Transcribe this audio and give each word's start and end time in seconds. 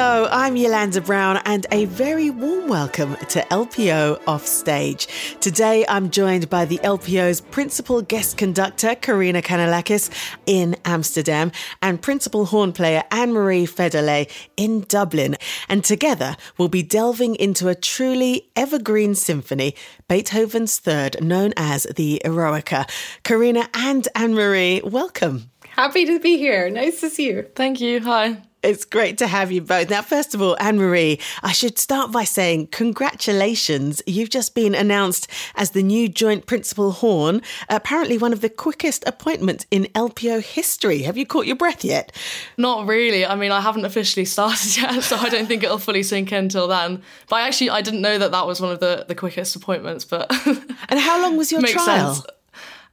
Hello, 0.00 0.28
I'm 0.30 0.54
Yolanda 0.56 1.00
Brown, 1.00 1.38
and 1.44 1.66
a 1.72 1.86
very 1.86 2.30
warm 2.30 2.68
welcome 2.68 3.16
to 3.16 3.40
LPO 3.50 4.22
Offstage. 4.28 5.08
Today, 5.40 5.84
I'm 5.88 6.10
joined 6.10 6.48
by 6.48 6.66
the 6.66 6.78
LPO's 6.84 7.40
principal 7.40 8.00
guest 8.02 8.36
conductor, 8.36 8.94
Karina 8.94 9.42
Canellakis, 9.42 10.08
in 10.46 10.76
Amsterdam, 10.84 11.50
and 11.82 12.00
principal 12.00 12.44
horn 12.44 12.72
player 12.72 13.02
Anne 13.10 13.32
Marie 13.32 13.66
Federle 13.66 14.30
in 14.56 14.82
Dublin. 14.82 15.34
And 15.68 15.82
together, 15.82 16.36
we'll 16.58 16.68
be 16.68 16.84
delving 16.84 17.34
into 17.34 17.66
a 17.66 17.74
truly 17.74 18.50
evergreen 18.54 19.16
symphony, 19.16 19.74
Beethoven's 20.06 20.78
Third, 20.78 21.20
known 21.20 21.52
as 21.56 21.88
the 21.96 22.22
Eroica. 22.24 22.88
Karina 23.24 23.68
and 23.74 24.06
Anne 24.14 24.34
Marie, 24.34 24.80
welcome. 24.84 25.50
Happy 25.70 26.04
to 26.04 26.20
be 26.20 26.38
here. 26.38 26.70
Nice 26.70 27.00
to 27.00 27.10
see 27.10 27.26
you. 27.26 27.48
Thank 27.56 27.80
you. 27.80 28.00
Hi. 28.02 28.42
It's 28.62 28.84
great 28.84 29.18
to 29.18 29.28
have 29.28 29.52
you 29.52 29.60
both. 29.60 29.88
Now, 29.88 30.02
first 30.02 30.34
of 30.34 30.42
all, 30.42 30.56
Anne 30.58 30.78
Marie, 30.78 31.20
I 31.44 31.52
should 31.52 31.78
start 31.78 32.10
by 32.10 32.24
saying 32.24 32.68
congratulations. 32.68 34.02
You've 34.04 34.30
just 34.30 34.54
been 34.54 34.74
announced 34.74 35.28
as 35.54 35.70
the 35.70 35.82
new 35.82 36.08
joint 36.08 36.46
principal 36.46 36.90
horn, 36.90 37.40
apparently 37.68 38.18
one 38.18 38.32
of 38.32 38.40
the 38.40 38.48
quickest 38.48 39.04
appointments 39.06 39.64
in 39.70 39.84
LPO 39.94 40.42
history. 40.42 41.02
Have 41.02 41.16
you 41.16 41.24
caught 41.24 41.46
your 41.46 41.54
breath 41.54 41.84
yet? 41.84 42.10
Not 42.56 42.86
really. 42.88 43.24
I 43.24 43.36
mean, 43.36 43.52
I 43.52 43.60
haven't 43.60 43.84
officially 43.84 44.24
started 44.24 44.76
yet, 44.82 45.02
so 45.04 45.16
I 45.16 45.28
don't 45.28 45.46
think 45.46 45.62
it'll 45.62 45.78
fully 45.78 46.02
sink 46.02 46.32
in 46.32 46.48
till 46.48 46.66
then. 46.66 47.02
But 47.28 47.36
I 47.36 47.46
actually, 47.46 47.70
I 47.70 47.80
didn't 47.80 48.00
know 48.00 48.18
that 48.18 48.32
that 48.32 48.46
was 48.46 48.60
one 48.60 48.72
of 48.72 48.80
the, 48.80 49.04
the 49.06 49.14
quickest 49.14 49.54
appointments. 49.54 50.04
But 50.04 50.30
and 50.88 50.98
how 50.98 51.22
long 51.22 51.36
was 51.36 51.52
your 51.52 51.62
trial? 51.66 52.14
sense. 52.14 52.26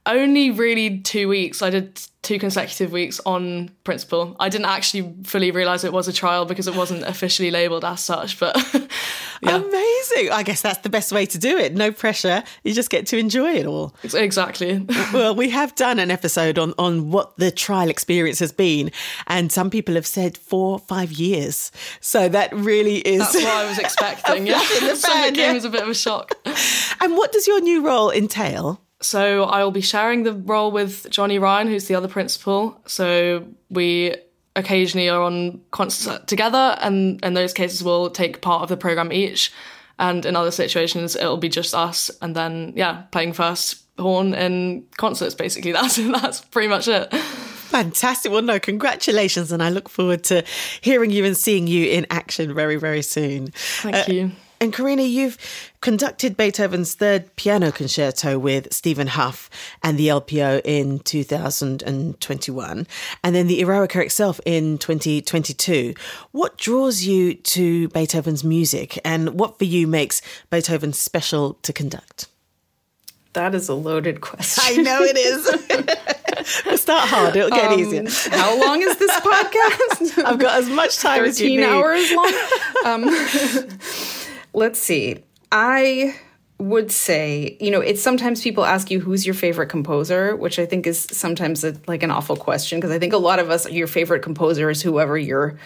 Only 0.06 0.52
really 0.52 1.00
two 1.00 1.26
weeks. 1.26 1.60
I 1.60 1.70
did 1.70 2.00
two 2.26 2.38
consecutive 2.40 2.90
weeks 2.90 3.20
on 3.24 3.70
principle. 3.84 4.34
I 4.40 4.48
didn't 4.48 4.66
actually 4.66 5.14
fully 5.22 5.52
realize 5.52 5.84
it 5.84 5.92
was 5.92 6.08
a 6.08 6.12
trial 6.12 6.44
because 6.44 6.66
it 6.66 6.74
wasn't 6.74 7.04
officially 7.04 7.52
labeled 7.52 7.84
as 7.84 8.02
such. 8.02 8.40
But 8.40 8.56
yeah, 9.42 9.56
Amazing. 9.56 10.32
I 10.32 10.42
guess 10.44 10.60
that's 10.60 10.80
the 10.80 10.88
best 10.88 11.12
way 11.12 11.24
to 11.26 11.38
do 11.38 11.56
it. 11.56 11.74
No 11.74 11.92
pressure. 11.92 12.42
You 12.64 12.74
just 12.74 12.90
get 12.90 13.06
to 13.08 13.16
enjoy 13.16 13.54
it 13.54 13.66
all. 13.66 13.94
exactly. 14.02 14.84
well, 15.12 15.36
we 15.36 15.50
have 15.50 15.76
done 15.76 16.00
an 16.00 16.10
episode 16.10 16.58
on, 16.58 16.74
on 16.78 17.12
what 17.12 17.36
the 17.36 17.52
trial 17.52 17.88
experience 17.88 18.40
has 18.40 18.50
been, 18.50 18.90
and 19.28 19.52
some 19.52 19.70
people 19.70 19.94
have 19.94 20.06
said 20.06 20.36
four, 20.36 20.80
five 20.80 21.12
years. 21.12 21.70
So 22.00 22.28
that 22.28 22.52
really 22.52 22.96
is. 22.96 23.20
That's 23.20 23.36
what 23.36 23.46
I 23.46 23.68
was 23.68 23.78
expecting. 23.86 24.48
yeah, 24.48 24.58
the 24.80 24.96
so 24.96 25.12
it 25.12 25.34
came 25.34 25.52
yeah. 25.52 25.56
as 25.56 25.64
a 25.64 25.70
bit 25.70 25.82
of 25.82 25.88
a 25.88 25.94
shock. 25.94 26.34
and 27.00 27.16
what 27.16 27.30
does 27.30 27.46
your 27.46 27.60
new 27.60 27.86
role 27.86 28.10
entail? 28.10 28.80
So 29.00 29.44
I'll 29.44 29.70
be 29.70 29.80
sharing 29.80 30.22
the 30.22 30.32
role 30.32 30.70
with 30.70 31.10
Johnny 31.10 31.38
Ryan, 31.38 31.68
who's 31.68 31.86
the 31.86 31.94
other 31.94 32.08
principal. 32.08 32.80
So 32.86 33.46
we 33.68 34.16
occasionally 34.54 35.08
are 35.08 35.22
on 35.22 35.60
concerts 35.70 36.24
together, 36.26 36.76
and 36.80 37.22
in 37.22 37.34
those 37.34 37.52
cases, 37.52 37.84
we'll 37.84 38.10
take 38.10 38.40
part 38.40 38.62
of 38.62 38.68
the 38.68 38.76
program 38.76 39.12
each. 39.12 39.52
And 39.98 40.26
in 40.26 40.36
other 40.36 40.50
situations, 40.50 41.16
it'll 41.16 41.36
be 41.36 41.48
just 41.48 41.74
us, 41.74 42.10
and 42.20 42.34
then 42.34 42.72
yeah, 42.76 43.02
playing 43.10 43.32
first 43.34 43.82
horn 43.98 44.34
in 44.34 44.84
concerts. 44.96 45.34
Basically, 45.34 45.72
that's 45.72 45.96
that's 45.96 46.40
pretty 46.40 46.68
much 46.68 46.88
it. 46.88 47.12
Fantastic. 47.14 48.32
Well, 48.32 48.42
no, 48.42 48.58
congratulations. 48.58 49.52
And 49.52 49.62
I 49.62 49.70
look 49.70 49.88
forward 49.88 50.24
to 50.24 50.44
hearing 50.80 51.10
you 51.10 51.24
and 51.24 51.36
seeing 51.36 51.66
you 51.66 51.86
in 51.86 52.06
action 52.10 52.54
very, 52.54 52.76
very 52.76 53.02
soon. 53.02 53.48
Thank 53.48 53.96
uh, 53.96 54.12
you. 54.12 54.32
And 54.60 54.72
Karina, 54.72 55.02
you've 55.02 55.36
conducted 55.80 56.36
Beethoven's 56.36 56.94
third 56.94 57.34
piano 57.36 57.70
concerto 57.70 58.38
with 58.38 58.72
Stephen 58.72 59.08
Hough 59.08 59.50
and 59.82 59.98
the 59.98 60.08
LPO 60.08 60.62
in 60.64 61.00
2021, 61.00 62.86
and 63.22 63.34
then 63.34 63.46
the 63.46 63.60
Eroica 63.60 64.02
itself 64.02 64.40
in 64.46 64.78
2022. 64.78 65.94
What 66.32 66.56
draws 66.56 67.04
you 67.04 67.34
to 67.34 67.88
Beethoven's 67.88 68.42
music, 68.42 68.98
and 69.04 69.38
what 69.38 69.58
for 69.58 69.64
you 69.64 69.86
makes 69.86 70.22
Beethoven 70.50 70.94
special 70.94 71.54
to 71.62 71.72
conduct? 71.72 72.28
That 73.34 73.54
is 73.54 73.68
a 73.68 73.74
loaded 73.74 74.22
question. 74.22 74.64
I 74.66 74.82
know 74.82 75.02
it 75.02 75.18
is. 75.18 75.44
we'll 76.64 76.78
start 76.78 77.06
hard; 77.06 77.36
it'll 77.36 77.50
get 77.50 77.78
easier. 77.78 78.04
How 78.34 78.58
long 78.58 78.80
is 78.80 78.96
this 78.96 79.10
podcast? 79.20 80.24
I've 80.24 80.38
got 80.38 80.58
as 80.58 80.70
much 80.70 80.96
time 80.96 81.22
as 81.24 81.38
you 81.38 81.48
13 81.48 81.60
need. 81.60 81.66
hours 81.66 82.10
long. 82.12 82.32
Um, 82.86 83.04
let's 84.56 84.80
see. 84.80 85.22
I 85.52 86.16
would 86.58 86.90
say, 86.90 87.56
you 87.60 87.70
know, 87.70 87.80
it's 87.80 88.02
sometimes 88.02 88.42
people 88.42 88.64
ask 88.64 88.90
you 88.90 88.98
who's 88.98 89.26
your 89.26 89.34
favorite 89.34 89.68
composer, 89.68 90.34
which 90.34 90.58
I 90.58 90.64
think 90.64 90.86
is 90.86 90.98
sometimes 90.98 91.62
a, 91.62 91.76
like 91.86 92.02
an 92.02 92.10
awful 92.10 92.36
question 92.36 92.78
because 92.78 92.90
I 92.90 92.98
think 92.98 93.12
a 93.12 93.18
lot 93.18 93.38
of 93.38 93.50
us, 93.50 93.70
your 93.70 93.86
favorite 93.86 94.22
composer 94.22 94.70
is 94.70 94.80
whoever 94.80 95.18
you're 95.18 95.58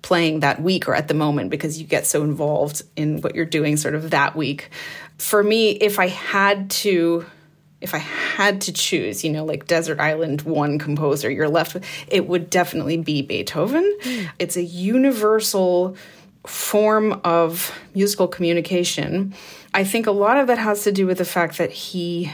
playing 0.00 0.40
that 0.40 0.62
week 0.62 0.88
or 0.88 0.94
at 0.94 1.08
the 1.08 1.14
moment 1.14 1.50
because 1.50 1.78
you 1.78 1.86
get 1.86 2.06
so 2.06 2.22
involved 2.22 2.82
in 2.96 3.20
what 3.20 3.34
you're 3.34 3.44
doing 3.44 3.76
sort 3.76 3.94
of 3.94 4.10
that 4.10 4.34
week. 4.34 4.70
For 5.18 5.42
me, 5.42 5.70
if 5.72 5.98
I 5.98 6.08
had 6.08 6.70
to 6.70 7.26
if 7.80 7.94
I 7.94 7.98
had 7.98 8.62
to 8.62 8.72
choose, 8.72 9.22
you 9.22 9.30
know, 9.30 9.44
like 9.44 9.68
Desert 9.68 10.00
Island 10.00 10.42
one 10.42 10.80
composer, 10.80 11.30
you're 11.30 11.48
left 11.48 11.74
with 11.74 11.84
it 12.08 12.26
would 12.26 12.50
definitely 12.50 12.96
be 12.96 13.22
Beethoven. 13.22 13.98
Hmm. 14.02 14.24
It's 14.38 14.56
a 14.56 14.62
universal 14.62 15.96
form 16.48 17.20
of 17.24 17.78
musical 17.94 18.26
communication. 18.26 19.34
I 19.74 19.84
think 19.84 20.06
a 20.06 20.12
lot 20.12 20.38
of 20.38 20.46
that 20.46 20.58
has 20.58 20.82
to 20.84 20.92
do 20.92 21.06
with 21.06 21.18
the 21.18 21.24
fact 21.24 21.58
that 21.58 21.70
he 21.70 22.32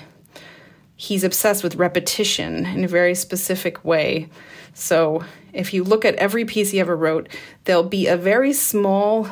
he's 0.96 1.24
obsessed 1.24 1.64
with 1.64 1.74
repetition 1.74 2.64
in 2.64 2.84
a 2.84 2.88
very 2.88 3.14
specific 3.14 3.84
way. 3.84 4.28
So, 4.72 5.24
if 5.52 5.74
you 5.74 5.84
look 5.84 6.04
at 6.04 6.14
every 6.16 6.44
piece 6.44 6.70
he 6.70 6.80
ever 6.80 6.96
wrote, 6.96 7.28
there'll 7.64 7.82
be 7.82 8.06
a 8.06 8.16
very 8.16 8.52
small 8.52 9.28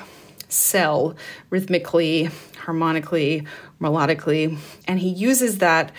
cell 0.48 1.16
rhythmically, 1.50 2.30
harmonically, 2.58 3.46
melodically, 3.80 4.58
and 4.86 4.98
he 4.98 5.08
uses 5.08 5.58
that 5.58 5.92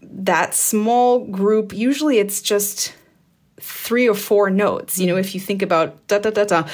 that 0.00 0.54
small 0.54 1.26
group, 1.26 1.72
usually 1.72 2.18
it's 2.18 2.40
just 2.40 2.94
three 3.88 4.06
or 4.06 4.14
four 4.14 4.50
notes. 4.50 4.98
You 4.98 5.06
know, 5.06 5.14
mm-hmm. 5.14 5.20
if 5.20 5.34
you 5.34 5.40
think 5.40 5.62
about 5.62 6.06
da 6.08 6.18
da 6.18 6.30
da 6.30 6.44
da, 6.44 6.68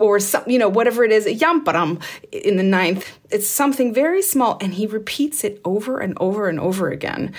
or 0.00 0.18
some, 0.18 0.42
you 0.48 0.58
know, 0.58 0.68
whatever 0.68 1.04
it 1.04 1.12
is, 1.12 1.26
yamparam 1.26 2.02
in 2.32 2.56
the 2.56 2.64
ninth, 2.64 3.16
it's 3.30 3.46
something 3.46 3.94
very 3.94 4.20
small, 4.20 4.58
and 4.60 4.74
he 4.74 4.86
repeats 4.88 5.44
it 5.44 5.60
over 5.64 6.00
and 6.00 6.18
over 6.18 6.48
and 6.48 6.58
over 6.58 6.90
again. 6.90 7.32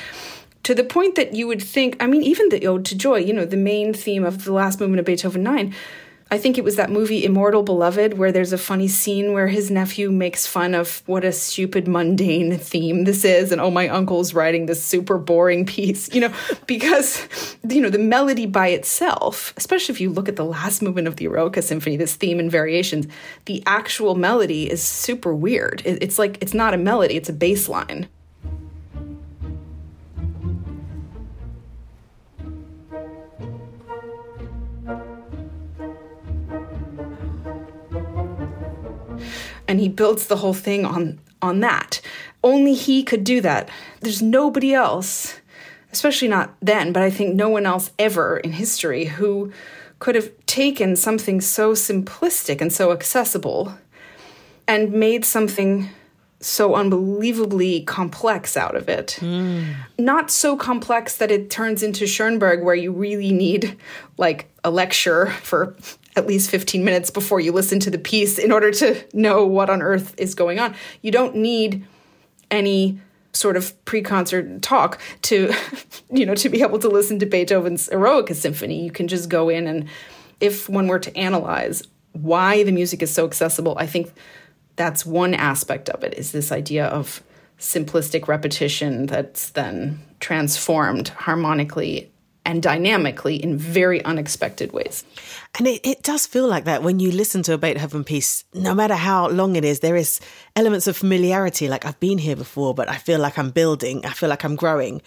To 0.63 0.73
the 0.73 0.85
point 0.85 1.16
that 1.16 1.34
you 1.34 1.45
would 1.45 1.61
think, 1.61 2.01
I 2.01 2.07
mean, 2.07 2.23
even 2.23 2.50
the 2.50 2.66
Ode 2.66 2.85
to 2.85 2.95
Joy, 2.97 3.17
you 3.17 3.34
know, 3.34 3.45
the 3.45 3.57
main 3.57 3.94
theme 3.94 4.23
of 4.23 4.45
the 4.45 4.53
last 4.53 4.79
movement 4.79 5.00
of 5.00 5.05
Beethoven 5.05 5.44
9, 5.44 5.75
I 6.31 6.40
think 6.40 6.58
it 6.58 6.63
was 6.63 6.75
that 6.78 6.90
movie 6.90 7.24
Immortal 7.24 7.62
Beloved 7.62 8.18
where 8.18 8.31
there's 8.31 8.52
a 8.52 8.58
funny 8.58 8.88
scene 8.88 9.31
where 9.31 9.47
his 9.47 9.69
nephew 9.69 10.12
makes 10.12 10.47
fun 10.47 10.74
of 10.74 11.03
what 11.06 11.24
a 11.24 11.31
stupid 11.31 11.88
mundane 11.88 12.58
theme 12.58 13.03
this 13.03 13.24
is 13.24 13.52
and 13.52 13.62
oh 13.62 13.69
my 13.69 13.88
uncle's 13.88 14.34
writing 14.34 14.66
this 14.66 14.84
super 14.84 15.19
boring 15.19 15.66
piece 15.75 16.14
you 16.14 16.22
know 16.22 16.34
because 16.66 17.28
you 17.69 17.80
know 17.80 17.90
the 17.90 18.00
melody 18.00 18.47
by 18.47 18.69
itself 18.69 19.53
especially 19.56 19.94
if 19.94 20.02
you 20.02 20.09
look 20.09 20.28
at 20.28 20.35
the 20.35 20.46
last 20.46 20.81
movement 20.81 21.08
of 21.08 21.18
the 21.18 21.25
Eroica 21.25 21.62
symphony 21.62 21.96
this 21.96 22.16
theme 22.16 22.40
and 22.40 22.50
variations 22.50 23.06
the 23.46 23.62
actual 23.68 24.16
melody 24.16 24.69
is 24.69 24.81
super 24.81 25.34
weird. 25.34 25.81
It's 25.85 26.18
like 26.18 26.40
it's 26.41 26.53
not 26.53 26.74
a 26.74 26.78
melody 26.78 27.18
it's 27.18 27.30
a 27.30 27.34
bass 27.34 27.69
line 27.69 28.08
and 39.68 39.80
he 39.80 39.90
builds 39.90 40.28
the 40.28 40.38
whole 40.38 40.53
thing 40.53 40.86
on 40.86 41.20
on 41.42 41.59
that. 41.59 42.02
Only 42.44 42.74
he 42.74 43.03
could 43.03 43.24
do 43.24 43.42
that. 43.42 43.70
There's 44.02 44.22
nobody 44.22 44.74
else, 44.74 45.40
especially 45.92 46.28
not 46.28 46.56
then, 46.62 46.92
but 46.92 47.03
I 47.03 47.09
think 47.09 47.36
no 47.36 47.50
one 47.50 47.66
else 47.66 47.92
ever 48.00 48.38
in 48.38 48.53
history 48.53 49.06
who 49.06 49.52
could 50.00 50.16
have 50.16 50.32
taken 50.46 50.96
something 50.96 51.41
so 51.41 51.73
simplistic 51.73 52.62
and 52.62 52.72
so 52.72 52.91
accessible 52.91 53.78
and 54.67 54.91
made 54.91 55.26
something 55.26 55.90
so 56.40 56.76
unbelievably 56.76 57.82
complex 57.84 58.56
out 58.56 58.76
of 58.76 58.88
it. 58.88 59.18
Hmm. 59.20 59.64
Not 59.97 60.29
so 60.29 60.56
complex 60.56 61.18
that 61.18 61.32
it 61.32 61.50
turns 61.50 61.82
into 61.82 62.06
Schoenberg, 62.06 62.64
where 62.64 62.76
you 62.76 62.91
really 62.91 63.32
need 63.32 63.78
like 64.18 64.52
a 64.64 64.70
lecture 64.70 65.32
for 65.41 65.76
at 66.16 66.28
least 66.28 66.50
15 66.50 66.84
minutes 66.84 67.09
before 67.09 67.40
you 67.40 67.52
listen 67.52 67.79
to 67.82 67.90
the 67.90 67.97
piece 67.97 68.38
in 68.38 68.52
order 68.52 68.72
to 68.72 69.03
know 69.14 69.46
what 69.46 69.70
on 69.70 69.82
earth 69.82 70.14
is 70.17 70.35
going 70.35 70.59
on. 70.59 70.76
You 71.02 71.12
don't 71.12 71.35
need 71.35 71.85
any 72.52 73.00
sort 73.34 73.58
of 73.58 73.84
pre-concert 73.85 74.62
talk 74.62 75.00
to 75.22 75.53
you 76.12 76.26
know 76.26 76.35
to 76.35 76.47
be 76.47 76.62
able 76.62 76.79
to 76.79 76.88
listen 76.88 77.20
to 77.20 77.26
Beethoven's 77.26 77.90
Eroica 77.90 78.34
symphony. 78.34 78.84
You 78.84 78.91
can 78.91 79.08
just 79.08 79.29
go 79.29 79.50
in 79.50 79.67
and 79.67 79.90
if 80.40 80.70
one 80.70 80.88
were 80.88 81.00
to 81.00 81.16
analyze 81.17 81.84
why 82.14 82.64
the 82.64 82.72
music 82.72 83.02
is 83.02 83.14
so 83.14 83.26
accessible, 83.26 83.76
I 83.78 83.88
think 83.88 84.11
that's 84.76 85.06
one 85.06 85.34
aspect 85.34 85.90
of 85.90 86.03
it 86.03 86.14
is 86.16 86.32
this 86.32 86.52
idea 86.52 86.85
of 86.85 87.23
simplistic 87.59 88.28
repetition 88.28 89.06
that's 89.06 89.50
then 89.50 90.00
transformed 90.20 91.09
harmonically 91.09 92.11
and 92.46 92.61
dynamically 92.61 93.35
in 93.35 93.58
very 93.58 94.03
unexpected 94.06 94.72
ways. 94.72 95.03
And 95.57 95.67
it, 95.67 95.85
it 95.85 96.03
does 96.03 96.25
feel 96.25 96.47
like 96.47 96.66
that 96.66 96.84
when 96.84 96.99
you 96.99 97.11
listen 97.11 97.41
to 97.43 97.53
a 97.53 97.57
Beethoven 97.57 98.03
piece, 98.03 98.43
no 98.53 98.75
matter 98.75 98.96
how 98.96 99.29
long 99.29 99.55
it 99.55 99.63
is, 99.63 99.79
there 99.79 99.96
is 99.96 100.19
elements 100.55 100.87
of 100.87 100.97
familiarity. 100.97 101.69
Like 101.69 101.85
I've 101.85 101.99
been 101.99 102.17
here 102.17 102.35
before, 102.35 102.73
but 102.73 102.90
I 102.90 102.97
feel 102.97 103.19
like 103.19 103.37
I'm 103.37 103.52
building, 103.52 104.05
I 104.05 104.11
feel 104.11 104.29
like 104.29 104.43
I'm 104.43 104.55
growing. 104.55 105.02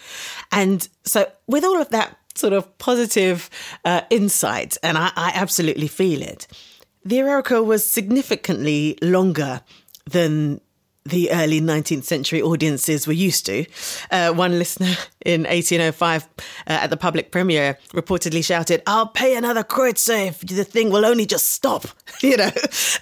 And 0.51 0.89
so, 1.05 1.31
with 1.47 1.65
all 1.65 1.81
of 1.81 1.91
that 1.91 2.17
sort 2.35 2.53
of 2.53 2.79
positive 2.79 3.51
uh, 3.85 4.03
insight, 4.11 4.79
and 4.83 4.97
I, 4.97 5.11
I 5.17 5.33
absolutely 5.35 5.89
feel 5.89 6.23
it, 6.23 6.47
the 7.05 7.17
Eroica 7.19 7.65
was 7.65 7.89
significantly 7.89 8.99
longer 9.03 9.61
than 10.11 10.61
the 11.09 11.31
early 11.31 11.61
19th 11.61 12.05
century 12.05 12.43
audiences 12.43 13.07
were 13.07 13.13
used 13.13 13.47
to. 13.47 13.65
Uh, 14.11 14.33
one 14.33 14.59
listener 14.59 14.95
in 15.25 15.43
1805 15.43 16.25
uh, 16.25 16.27
at 16.67 16.91
the 16.91 16.97
public 16.97 17.31
premiere 17.31 17.79
reportedly 17.93 18.45
shouted, 18.45 18.83
I'll 18.87 19.09
pay 19.09 19.37
another 19.37 19.65
kreutzer 19.65 20.29
if 20.29 20.41
the 20.41 20.65
thing 20.65 20.91
will 20.91 21.05
only 21.05 21.27
just 21.27 21.49
stop. 21.49 21.87
you 22.23 22.37
know, 22.37 22.51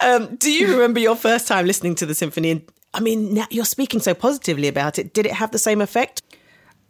um, 0.01 0.37
do 0.37 0.51
you 0.51 0.73
remember 0.73 1.01
your 1.01 1.17
first 1.17 1.49
time 1.49 1.67
listening 1.67 1.95
to 1.97 2.07
the 2.07 2.15
symphony? 2.15 2.51
And 2.51 2.63
I 2.95 3.01
mean, 3.01 3.45
you're 3.51 3.65
speaking 3.65 4.01
so 4.01 4.15
positively 4.15 4.69
about 4.69 4.99
it. 4.99 5.13
Did 5.13 5.27
it 5.27 5.33
have 5.33 5.51
the 5.51 5.59
same 5.59 5.81
effect? 5.81 6.23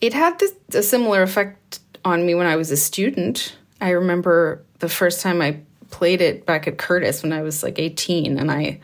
It 0.01 0.12
had 0.12 0.39
this, 0.39 0.53
a 0.75 0.83
similar 0.83 1.23
effect 1.23 1.81
on 2.05 2.25
me 2.25 2.35
when 2.35 2.47
I 2.47 2.57
was 2.57 2.71
a 2.71 2.77
student. 2.77 3.57
I 3.81 3.91
remember 3.91 4.62
the 4.79 4.89
first 4.89 5.21
time 5.21 5.43
I 5.43 5.61
played 5.91 6.21
it 6.21 6.47
back 6.47 6.69
at 6.69 6.79
Curtis 6.79 7.23
when 7.23 7.33
I 7.33 7.43
was 7.43 7.62
like 7.62 7.79
18 7.79 8.39
and 8.39 8.51
I 8.51 8.81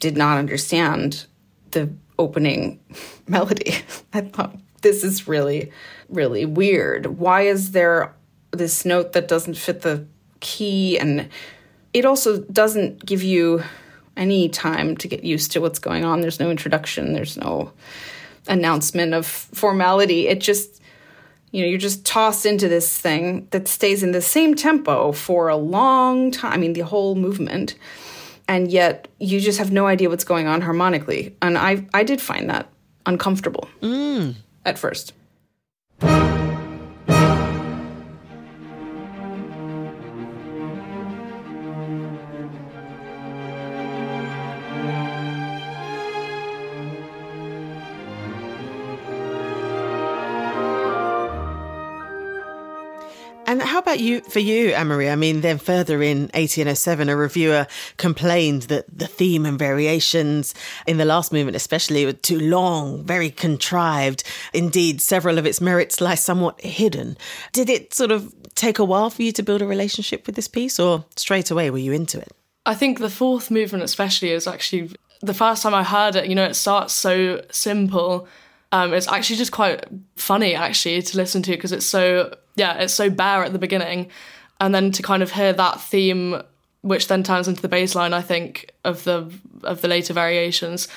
did 0.00 0.16
not 0.16 0.38
understand 0.38 1.26
the 1.72 1.90
opening 2.18 2.80
melody. 3.28 3.76
I 4.12 4.22
thought, 4.22 4.56
this 4.82 5.04
is 5.04 5.28
really, 5.28 5.72
really 6.08 6.44
weird. 6.44 7.06
Why 7.18 7.42
is 7.42 7.72
there 7.72 8.14
this 8.50 8.84
note 8.84 9.12
that 9.12 9.28
doesn't 9.28 9.56
fit 9.56 9.82
the 9.82 10.06
key? 10.40 10.98
And 10.98 11.28
it 11.92 12.04
also 12.04 12.40
doesn't 12.42 13.04
give 13.04 13.22
you 13.22 13.62
any 14.16 14.48
time 14.48 14.96
to 14.96 15.08
get 15.08 15.24
used 15.24 15.52
to 15.52 15.60
what's 15.60 15.78
going 15.78 16.04
on. 16.04 16.20
There's 16.20 16.40
no 16.40 16.50
introduction, 16.50 17.12
there's 17.12 17.36
no 17.36 17.72
announcement 18.48 19.14
of 19.14 19.26
formality. 19.26 20.26
It 20.26 20.40
just, 20.40 20.80
you 21.52 21.62
know, 21.62 21.68
you're 21.68 21.78
just 21.78 22.04
tossed 22.04 22.46
into 22.46 22.68
this 22.68 22.96
thing 22.96 23.46
that 23.50 23.68
stays 23.68 24.02
in 24.02 24.12
the 24.12 24.22
same 24.22 24.54
tempo 24.54 25.12
for 25.12 25.48
a 25.48 25.56
long 25.56 26.30
time. 26.30 26.52
I 26.52 26.56
mean, 26.56 26.72
the 26.72 26.80
whole 26.80 27.14
movement 27.14 27.76
and 28.48 28.72
yet 28.72 29.08
you 29.20 29.40
just 29.40 29.58
have 29.58 29.70
no 29.70 29.86
idea 29.86 30.08
what's 30.08 30.24
going 30.24 30.46
on 30.46 30.62
harmonically. 30.62 31.36
And 31.40 31.56
I 31.56 31.86
I 31.94 32.02
did 32.02 32.20
find 32.20 32.50
that 32.50 32.68
uncomfortable 33.06 33.68
mm. 33.80 34.34
at 34.64 34.78
first. 34.78 35.12
About 53.98 54.04
you, 54.04 54.20
for 54.20 54.38
you, 54.38 54.72
Anne-Marie? 54.72 55.08
I 55.08 55.16
mean, 55.16 55.40
then 55.40 55.58
further 55.58 56.02
in 56.02 56.22
1807, 56.34 57.08
a 57.08 57.16
reviewer 57.16 57.66
complained 57.96 58.62
that 58.62 58.86
the 58.96 59.06
theme 59.06 59.44
and 59.44 59.58
variations 59.58 60.54
in 60.86 60.98
the 60.98 61.04
last 61.04 61.32
movement, 61.32 61.56
especially, 61.56 62.06
were 62.06 62.12
too 62.12 62.38
long, 62.38 63.04
very 63.04 63.30
contrived. 63.30 64.22
Indeed, 64.52 65.00
several 65.00 65.38
of 65.38 65.46
its 65.46 65.60
merits 65.60 66.00
lie 66.00 66.14
somewhat 66.14 66.60
hidden. 66.60 67.16
Did 67.52 67.68
it 67.68 67.94
sort 67.94 68.10
of 68.10 68.34
take 68.54 68.78
a 68.78 68.84
while 68.84 69.10
for 69.10 69.22
you 69.22 69.32
to 69.32 69.42
build 69.42 69.62
a 69.62 69.66
relationship 69.66 70.26
with 70.26 70.36
this 70.36 70.48
piece, 70.48 70.78
or 70.78 71.04
straight 71.16 71.50
away 71.50 71.70
were 71.70 71.78
you 71.78 71.92
into 71.92 72.18
it? 72.18 72.32
I 72.66 72.74
think 72.74 72.98
the 72.98 73.10
fourth 73.10 73.50
movement, 73.50 73.84
especially, 73.84 74.30
is 74.30 74.46
actually 74.46 74.90
the 75.20 75.34
first 75.34 75.62
time 75.62 75.74
I 75.74 75.82
heard 75.82 76.16
it. 76.16 76.28
You 76.28 76.34
know, 76.34 76.44
it 76.44 76.54
starts 76.54 76.94
so 76.94 77.42
simple. 77.50 78.28
Um, 78.70 78.92
it's 78.92 79.08
actually 79.08 79.36
just 79.36 79.52
quite 79.52 79.86
funny, 80.16 80.54
actually, 80.54 81.00
to 81.00 81.16
listen 81.16 81.42
to 81.42 81.52
because 81.52 81.72
it's 81.72 81.86
so 81.86 82.34
yeah, 82.58 82.74
it's 82.74 82.94
so 82.94 83.08
bare 83.08 83.44
at 83.44 83.52
the 83.52 83.58
beginning, 83.58 84.10
and 84.60 84.74
then 84.74 84.90
to 84.92 85.02
kind 85.02 85.22
of 85.22 85.32
hear 85.32 85.52
that 85.52 85.80
theme, 85.80 86.42
which 86.82 87.08
then 87.08 87.22
turns 87.22 87.48
into 87.48 87.62
the 87.62 87.68
bass 87.68 87.94
line, 87.94 88.12
I 88.12 88.22
think 88.22 88.72
of 88.84 89.04
the 89.04 89.32
of 89.62 89.80
the 89.80 89.88
later 89.88 90.12
variations. 90.12 90.88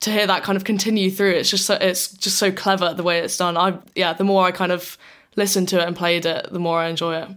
To 0.00 0.10
hear 0.10 0.26
that 0.26 0.42
kind 0.42 0.56
of 0.56 0.64
continue 0.64 1.12
through, 1.12 1.30
it's 1.30 1.48
just 1.48 1.64
so, 1.64 1.74
it's 1.74 2.08
just 2.12 2.36
so 2.36 2.50
clever 2.50 2.92
the 2.92 3.04
way 3.04 3.20
it's 3.20 3.36
done. 3.36 3.56
I 3.56 3.78
yeah, 3.94 4.12
the 4.12 4.24
more 4.24 4.44
I 4.44 4.50
kind 4.50 4.72
of 4.72 4.98
listened 5.36 5.68
to 5.68 5.80
it 5.80 5.86
and 5.86 5.96
played 5.96 6.26
it, 6.26 6.52
the 6.52 6.58
more 6.58 6.80
I 6.80 6.88
enjoy 6.88 7.22
it. 7.22 7.28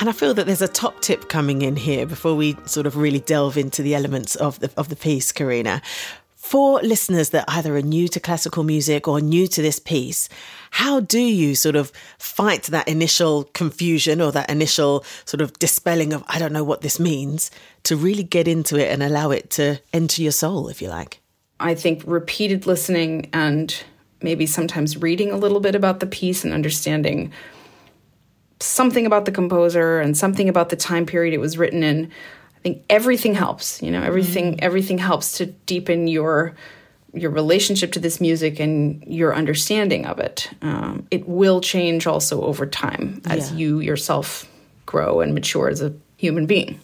And 0.00 0.08
I 0.08 0.12
feel 0.12 0.32
that 0.34 0.46
there's 0.46 0.62
a 0.62 0.68
top 0.68 1.00
tip 1.00 1.28
coming 1.28 1.62
in 1.62 1.74
here 1.74 2.06
before 2.06 2.36
we 2.36 2.56
sort 2.66 2.86
of 2.86 2.96
really 2.96 3.18
delve 3.18 3.58
into 3.58 3.82
the 3.82 3.96
elements 3.96 4.36
of 4.36 4.60
the 4.60 4.70
of 4.76 4.90
the 4.90 4.96
piece, 4.96 5.32
Karina. 5.32 5.82
For 6.36 6.80
listeners 6.82 7.30
that 7.30 7.44
either 7.48 7.76
are 7.76 7.82
new 7.82 8.06
to 8.08 8.20
classical 8.20 8.62
music 8.62 9.08
or 9.08 9.20
new 9.20 9.48
to 9.48 9.60
this 9.60 9.80
piece, 9.80 10.28
how 10.70 11.00
do 11.00 11.18
you 11.18 11.56
sort 11.56 11.74
of 11.74 11.90
fight 12.18 12.62
that 12.64 12.86
initial 12.86 13.44
confusion 13.54 14.20
or 14.20 14.30
that 14.32 14.48
initial 14.48 15.04
sort 15.24 15.40
of 15.40 15.52
dispelling 15.58 16.12
of 16.12 16.22
I 16.28 16.38
don't 16.38 16.52
know 16.52 16.64
what 16.64 16.82
this 16.82 17.00
means 17.00 17.50
to 17.82 17.96
really 17.96 18.22
get 18.22 18.46
into 18.46 18.76
it 18.76 18.92
and 18.92 19.02
allow 19.02 19.32
it 19.32 19.50
to 19.50 19.80
enter 19.92 20.22
your 20.22 20.32
soul, 20.32 20.68
if 20.68 20.80
you 20.80 20.88
like? 20.88 21.20
I 21.58 21.74
think 21.74 22.04
repeated 22.06 22.66
listening 22.66 23.30
and 23.32 23.74
maybe 24.22 24.46
sometimes 24.46 24.96
reading 24.96 25.32
a 25.32 25.36
little 25.36 25.60
bit 25.60 25.74
about 25.74 25.98
the 25.98 26.06
piece 26.06 26.44
and 26.44 26.54
understanding 26.54 27.32
something 28.60 29.06
about 29.06 29.24
the 29.24 29.32
composer 29.32 30.00
and 30.00 30.16
something 30.16 30.48
about 30.48 30.68
the 30.68 30.76
time 30.76 31.06
period 31.06 31.34
it 31.34 31.40
was 31.40 31.58
written 31.58 31.82
in. 31.82 32.10
I 32.56 32.60
think 32.60 32.84
everything 32.90 33.34
helps. 33.34 33.82
You 33.82 33.90
know, 33.90 34.02
everything 34.02 34.56
mm. 34.56 34.58
everything 34.60 34.98
helps 34.98 35.38
to 35.38 35.46
deepen 35.46 36.08
your 36.08 36.54
your 37.14 37.30
relationship 37.30 37.92
to 37.92 38.00
this 38.00 38.20
music 38.20 38.60
and 38.60 39.02
your 39.06 39.34
understanding 39.34 40.06
of 40.06 40.18
it. 40.18 40.50
Um, 40.62 41.06
it 41.10 41.26
will 41.26 41.60
change 41.60 42.06
also 42.06 42.42
over 42.42 42.66
time 42.66 43.22
as 43.26 43.50
yeah. 43.52 43.58
you 43.58 43.80
yourself 43.80 44.50
grow 44.86 45.20
and 45.20 45.34
mature 45.34 45.68
as 45.68 45.80
a 45.80 45.94
human 46.16 46.46
being. 46.46 46.80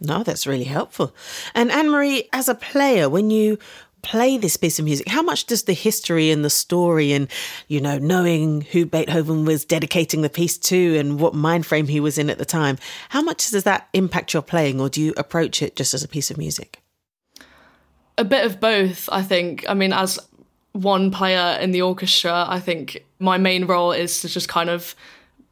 No, 0.00 0.24
that's 0.24 0.46
really 0.46 0.64
helpful. 0.64 1.14
And 1.54 1.70
Anne 1.70 1.88
Marie, 1.88 2.28
as 2.32 2.48
a 2.48 2.54
player, 2.54 3.08
when 3.08 3.30
you 3.30 3.58
play 4.02 4.36
this 4.36 4.56
piece 4.56 4.78
of 4.78 4.84
music? 4.84 5.08
How 5.08 5.22
much 5.22 5.46
does 5.46 5.64
the 5.64 5.72
history 5.72 6.30
and 6.30 6.44
the 6.44 6.50
story 6.50 7.12
and, 7.12 7.28
you 7.68 7.80
know, 7.80 7.98
knowing 7.98 8.62
who 8.62 8.84
Beethoven 8.84 9.44
was 9.44 9.64
dedicating 9.64 10.22
the 10.22 10.30
piece 10.30 10.58
to 10.58 10.98
and 10.98 11.18
what 11.18 11.34
mind 11.34 11.66
frame 11.66 11.86
he 11.86 12.00
was 12.00 12.18
in 12.18 12.28
at 12.28 12.38
the 12.38 12.44
time, 12.44 12.78
how 13.08 13.22
much 13.22 13.50
does 13.50 13.64
that 13.64 13.88
impact 13.92 14.34
your 14.34 14.42
playing 14.42 14.80
or 14.80 14.88
do 14.88 15.00
you 15.00 15.14
approach 15.16 15.62
it 15.62 15.76
just 15.76 15.94
as 15.94 16.02
a 16.02 16.08
piece 16.08 16.30
of 16.30 16.38
music? 16.38 16.80
A 18.18 18.24
bit 18.24 18.44
of 18.44 18.60
both, 18.60 19.08
I 19.10 19.22
think. 19.22 19.64
I 19.68 19.74
mean, 19.74 19.92
as 19.92 20.18
one 20.72 21.10
player 21.10 21.58
in 21.60 21.70
the 21.70 21.82
orchestra, 21.82 22.44
I 22.48 22.60
think 22.60 23.04
my 23.18 23.38
main 23.38 23.66
role 23.66 23.92
is 23.92 24.20
to 24.22 24.28
just 24.28 24.48
kind 24.48 24.70
of 24.70 24.94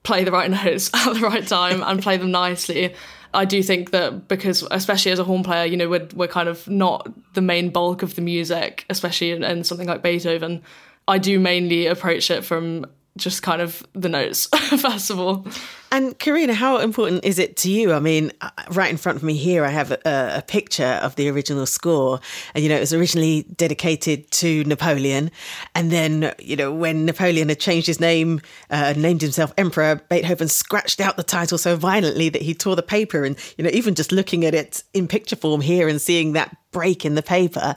play 0.03 0.25
the 0.25 0.33
right 0.33 0.51
notes 0.65 0.91
at 0.95 1.15
the 1.15 1.21
right 1.21 1.47
time 1.47 1.83
and 1.83 2.03
play 2.03 2.17
them 2.17 2.31
nicely. 2.31 2.95
I 3.33 3.45
do 3.45 3.63
think 3.63 3.91
that 3.91 4.29
because, 4.29 4.67
especially 4.71 5.13
as 5.13 5.19
a 5.19 5.25
horn 5.25 5.43
player, 5.43 5.65
you 5.65 5.77
know, 5.77 5.89
we're 5.89 6.09
we're 6.15 6.29
kind 6.29 6.49
of 6.49 6.67
not 6.69 7.09
the 7.35 7.41
main 7.41 7.71
bulk 7.71 8.03
of 8.03 8.15
the 8.15 8.23
music, 8.23 8.85
especially 8.91 9.31
in, 9.31 9.45
in 9.45 9.65
something 9.65 9.87
like 9.87 10.03
Beethoven. 10.03 10.63
I 11.07 11.19
do 11.19 11.39
mainly 11.39 11.87
approach 11.87 12.31
it 12.31 12.45
from 12.45 12.87
just 13.17 13.43
kind 13.43 13.63
of 13.63 13.87
the 13.93 14.09
notes, 14.09 14.47
first 14.79 15.11
of 15.11 15.19
all. 15.19 15.47
And 15.93 16.17
Karina, 16.19 16.55
how 16.55 16.79
important 16.79 17.25
is 17.25 17.41
it 17.41 17.57
to 17.59 17.71
you? 17.71 17.93
I 17.93 17.99
mean, 17.99 18.31
uh, 18.41 18.51
right 18.71 18.91
in 18.91 18.97
front 18.97 19.17
of 19.17 19.25
me 19.25 19.35
here, 19.35 19.65
I 19.65 19.71
have 19.71 19.91
a, 19.91 19.99
a, 20.37 20.43
picture 20.47 21.01
of 21.03 21.17
the 21.17 21.29
original 21.29 21.67
score. 21.67 22.21
And, 22.55 22.63
you 22.63 22.69
know, 22.69 22.77
it 22.77 22.81
was 22.81 22.95
originally 22.95 23.43
dedicated 23.57 24.31
to 24.33 24.63
Napoleon. 24.65 25.33
And 25.75 25.91
then, 25.91 26.33
you 26.39 26.55
know, 26.55 26.73
when 26.73 27.07
Napoleon 27.07 27.49
had 27.49 27.59
changed 27.59 27.89
his 27.89 27.99
name, 27.99 28.41
uh, 28.71 28.95
named 28.97 29.21
himself 29.21 29.53
Emperor, 29.59 30.01
Beethoven 30.09 30.47
scratched 30.47 31.01
out 31.01 31.17
the 31.17 31.25
title 31.25 31.59
so 31.59 31.75
violently 31.75 32.29
that 32.29 32.43
he 32.43 32.55
tore 32.55 32.77
the 32.77 32.83
paper. 32.83 33.25
And, 33.25 33.37
you 33.59 33.65
know, 33.65 33.71
even 33.73 33.97
just 33.97 34.13
looking 34.13 34.45
at 34.45 34.55
it 34.55 34.85
in 34.95 35.09
picture 35.09 35.37
form 35.37 35.61
here 35.61 35.89
and 35.89 36.01
seeing 36.01 36.35
that 36.35 36.57
break 36.71 37.05
in 37.05 37.15
the 37.15 37.23
paper, 37.23 37.75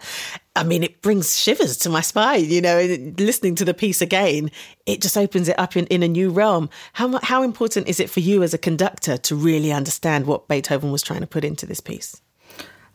I 0.56 0.64
mean, 0.64 0.84
it 0.84 1.02
brings 1.02 1.38
shivers 1.38 1.78
to 1.78 1.90
my 1.90 2.02
spine, 2.02 2.46
you 2.46 2.62
know, 2.62 2.80
listening 3.18 3.56
to 3.56 3.66
the 3.66 3.74
piece 3.74 4.02
again, 4.02 4.52
it 4.86 5.02
just 5.02 5.18
opens 5.18 5.48
it 5.48 5.58
up 5.58 5.76
in, 5.76 5.88
in 5.88 6.04
a 6.04 6.08
new 6.08 6.30
realm. 6.30 6.70
How, 6.94 7.20
how 7.24 7.44
important 7.44 7.88
is 7.88 8.00
it 8.00 8.10
for 8.10 8.20
you 8.20 8.44
as 8.44 8.54
a 8.54 8.60
conductor 8.60 9.18
to 9.18 9.36
really 9.36 9.72
understand 9.72 10.28
what 10.28 10.48
Beethoven 10.48 10.92
was 10.92 11.02
trying 11.02 11.22
to 11.22 11.28
put 11.28 11.44
into 11.44 11.66
this 11.66 11.80
piece? 11.80 12.22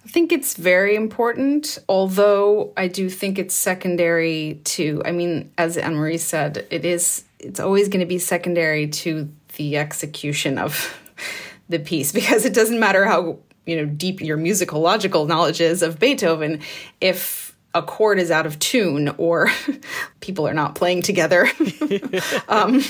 I 0.05 0.11
think 0.11 0.33
it's 0.33 0.55
very 0.55 0.95
important, 0.95 1.79
although 1.89 2.73
I 2.77 2.89
do 2.89 3.11
think 3.11 3.39
it's 3.39 3.55
secondary 3.55 4.61
to, 4.65 5.03
I 5.05 5.11
mean, 5.11 5.53
as 5.59 5.77
Anne 5.77 5.97
Marie 5.97 6.17
said, 6.17 6.67
it 6.71 6.85
is 6.85 7.25
it's 7.39 7.61
always 7.61 7.89
going 7.89 8.01
to 8.01 8.07
be 8.07 8.19
secondary 8.19 8.89
to 8.89 9.29
the 9.57 9.77
execution 9.77 10.59
of 10.59 10.99
the 11.69 11.79
piece 11.79 12.13
because 12.13 12.45
it 12.45 12.55
doesn't 12.55 12.81
matter 12.81 13.05
how 13.05 13.39
you 13.69 13.77
know 13.77 13.85
deep 13.85 14.21
your 14.21 14.39
musicological 14.39 15.27
knowledge 15.27 15.61
is 15.61 15.83
of 15.83 15.99
Beethoven 15.99 16.61
if 17.01 17.57
a 17.75 17.83
chord 17.83 18.19
is 18.19 18.31
out 18.31 18.47
of 18.47 18.59
tune 18.59 19.09
or 19.19 19.51
people 20.21 20.49
are 20.49 20.55
not 20.55 20.75
playing 20.75 21.03
together 21.03 21.49
um, 22.49 22.83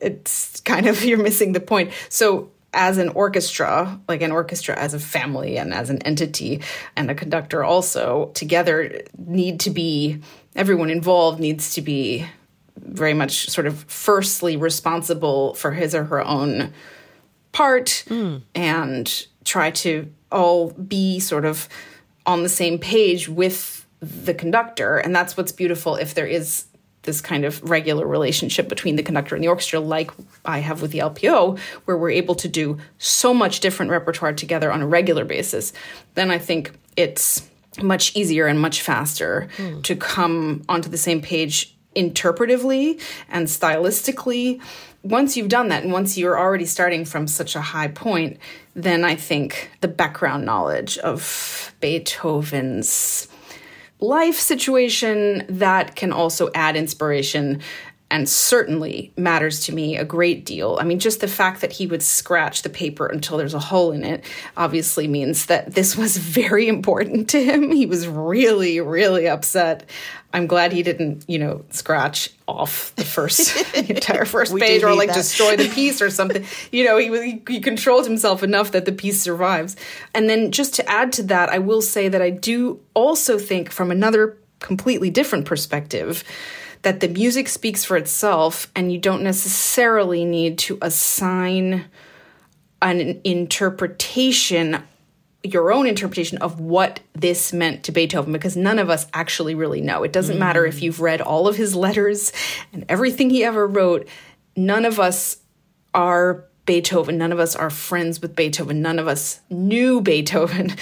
it's 0.00 0.60
kind 0.60 0.86
of 0.86 1.04
you're 1.04 1.18
missing 1.18 1.52
the 1.52 1.60
point 1.60 1.92
so 2.08 2.50
as 2.76 2.98
an 2.98 3.08
orchestra, 3.10 4.00
like 4.08 4.20
an 4.20 4.32
orchestra 4.32 4.76
as 4.76 4.94
a 4.94 4.98
family 4.98 5.56
and 5.56 5.72
as 5.72 5.90
an 5.90 6.02
entity, 6.02 6.60
and 6.96 7.08
a 7.08 7.14
conductor 7.14 7.62
also 7.62 8.32
together 8.34 9.00
need 9.16 9.60
to 9.60 9.70
be, 9.70 10.20
everyone 10.56 10.90
involved 10.90 11.38
needs 11.38 11.74
to 11.74 11.82
be 11.82 12.26
very 12.76 13.14
much 13.14 13.48
sort 13.48 13.68
of 13.68 13.84
firstly 13.84 14.56
responsible 14.56 15.54
for 15.54 15.70
his 15.70 15.94
or 15.94 16.04
her 16.04 16.22
own 16.24 16.72
part 17.52 18.04
mm. 18.08 18.42
and 18.54 19.28
try 19.44 19.70
to 19.70 20.10
all 20.32 20.70
be 20.70 21.20
sort 21.20 21.44
of 21.44 21.68
on 22.26 22.42
the 22.42 22.48
same 22.48 22.78
page 22.78 23.28
with 23.28 23.86
the 24.00 24.34
conductor. 24.34 24.96
And 24.98 25.14
that's 25.14 25.36
what's 25.36 25.52
beautiful 25.52 25.96
if 25.96 26.14
there 26.14 26.26
is 26.26 26.66
this 27.02 27.20
kind 27.20 27.44
of 27.44 27.62
regular 27.68 28.06
relationship 28.06 28.68
between 28.68 28.96
the 28.96 29.02
conductor 29.02 29.34
and 29.34 29.44
the 29.44 29.48
orchestra, 29.48 29.78
like 29.78 30.10
I 30.44 30.58
have 30.58 30.82
with 30.82 30.90
the 30.90 30.98
LPO, 30.98 31.58
where 31.84 31.96
we're 31.96 32.10
able 32.10 32.34
to 32.36 32.48
do 32.48 32.78
so 32.98 33.32
much 33.32 33.60
different 33.60 33.90
repertoire 33.90 34.32
together 34.32 34.72
on 34.72 34.82
a 34.82 34.86
regular 34.86 35.24
basis, 35.24 35.72
then 36.14 36.30
I 36.30 36.38
think 36.38 36.72
it's 36.96 37.48
much 37.82 38.14
easier 38.16 38.46
and 38.46 38.60
much 38.60 38.82
faster 38.82 39.48
mm. 39.56 39.82
to 39.82 39.96
come 39.96 40.62
onto 40.68 40.88
the 40.88 40.98
same 40.98 41.20
page 41.20 41.76
interpretively 41.94 43.00
and 43.28 43.46
stylistically. 43.46 44.60
Once 45.02 45.36
you've 45.36 45.48
done 45.48 45.68
that, 45.68 45.82
and 45.82 45.92
once 45.92 46.16
you're 46.16 46.38
already 46.38 46.66
starting 46.66 47.04
from 47.04 47.26
such 47.26 47.54
a 47.54 47.60
high 47.60 47.88
point, 47.88 48.38
then 48.74 49.04
I 49.04 49.14
think 49.14 49.70
the 49.80 49.88
background 49.88 50.44
knowledge 50.44 50.98
of 50.98 51.74
Beethoven's 51.80 53.28
life 54.00 54.38
situation 54.38 55.44
that 55.48 55.96
can 55.96 56.12
also 56.12 56.50
add 56.54 56.76
inspiration 56.76 57.60
and 58.14 58.28
certainly 58.28 59.12
matters 59.16 59.58
to 59.58 59.74
me 59.74 59.96
a 59.96 60.04
great 60.04 60.46
deal. 60.46 60.78
I 60.80 60.84
mean, 60.84 61.00
just 61.00 61.20
the 61.20 61.26
fact 61.26 61.62
that 61.62 61.72
he 61.72 61.88
would 61.88 62.00
scratch 62.00 62.62
the 62.62 62.68
paper 62.68 63.06
until 63.06 63.36
there's 63.36 63.54
a 63.54 63.58
hole 63.58 63.90
in 63.90 64.04
it 64.04 64.24
obviously 64.56 65.08
means 65.08 65.46
that 65.46 65.74
this 65.74 65.96
was 65.98 66.16
very 66.16 66.68
important 66.68 67.28
to 67.30 67.42
him. 67.42 67.72
He 67.72 67.86
was 67.86 68.06
really, 68.06 68.80
really 68.80 69.26
upset. 69.26 69.90
I'm 70.32 70.46
glad 70.46 70.72
he 70.72 70.84
didn't, 70.84 71.24
you 71.26 71.40
know, 71.40 71.64
scratch 71.70 72.30
off 72.46 72.94
the 72.94 73.04
first 73.04 73.74
entire 73.90 74.24
first 74.24 74.54
page 74.56 74.84
or 74.84 74.94
like 74.94 75.08
that. 75.08 75.16
destroy 75.16 75.56
the 75.56 75.68
piece 75.70 76.00
or 76.00 76.08
something. 76.08 76.44
You 76.70 76.84
know, 76.84 76.96
he, 76.96 77.42
he 77.48 77.58
controlled 77.58 78.06
himself 78.06 78.44
enough 78.44 78.70
that 78.70 78.84
the 78.84 78.92
piece 78.92 79.20
survives. 79.20 79.74
And 80.14 80.30
then 80.30 80.52
just 80.52 80.74
to 80.74 80.88
add 80.88 81.12
to 81.14 81.24
that, 81.24 81.48
I 81.48 81.58
will 81.58 81.82
say 81.82 82.08
that 82.08 82.22
I 82.22 82.30
do 82.30 82.78
also 82.94 83.40
think 83.40 83.72
from 83.72 83.90
another 83.90 84.38
completely 84.60 85.10
different 85.10 85.46
perspective 85.46 86.22
that 86.84 87.00
the 87.00 87.08
music 87.08 87.48
speaks 87.48 87.84
for 87.84 87.96
itself 87.96 88.70
and 88.76 88.92
you 88.92 88.98
don't 88.98 89.22
necessarily 89.22 90.24
need 90.24 90.58
to 90.58 90.78
assign 90.80 91.84
an 92.80 93.20
interpretation 93.24 94.82
your 95.46 95.70
own 95.72 95.86
interpretation 95.86 96.38
of 96.38 96.58
what 96.58 97.00
this 97.12 97.52
meant 97.52 97.84
to 97.84 97.92
Beethoven 97.92 98.32
because 98.32 98.56
none 98.56 98.78
of 98.78 98.88
us 98.88 99.06
actually 99.12 99.54
really 99.54 99.82
know. 99.82 100.02
It 100.02 100.10
doesn't 100.10 100.36
mm. 100.36 100.40
matter 100.40 100.64
if 100.64 100.82
you've 100.82 101.00
read 101.00 101.20
all 101.20 101.46
of 101.46 101.56
his 101.56 101.76
letters 101.76 102.32
and 102.72 102.86
everything 102.88 103.28
he 103.28 103.44
ever 103.44 103.66
wrote, 103.66 104.08
none 104.56 104.86
of 104.86 104.98
us 104.98 105.36
are 105.92 106.46
Beethoven. 106.66 107.18
None 107.18 107.32
of 107.32 107.38
us 107.38 107.54
are 107.54 107.70
friends 107.70 108.22
with 108.22 108.34
Beethoven. 108.34 108.80
None 108.80 108.98
of 108.98 109.08
us 109.08 109.40
knew 109.50 110.00
Beethoven. 110.02 110.74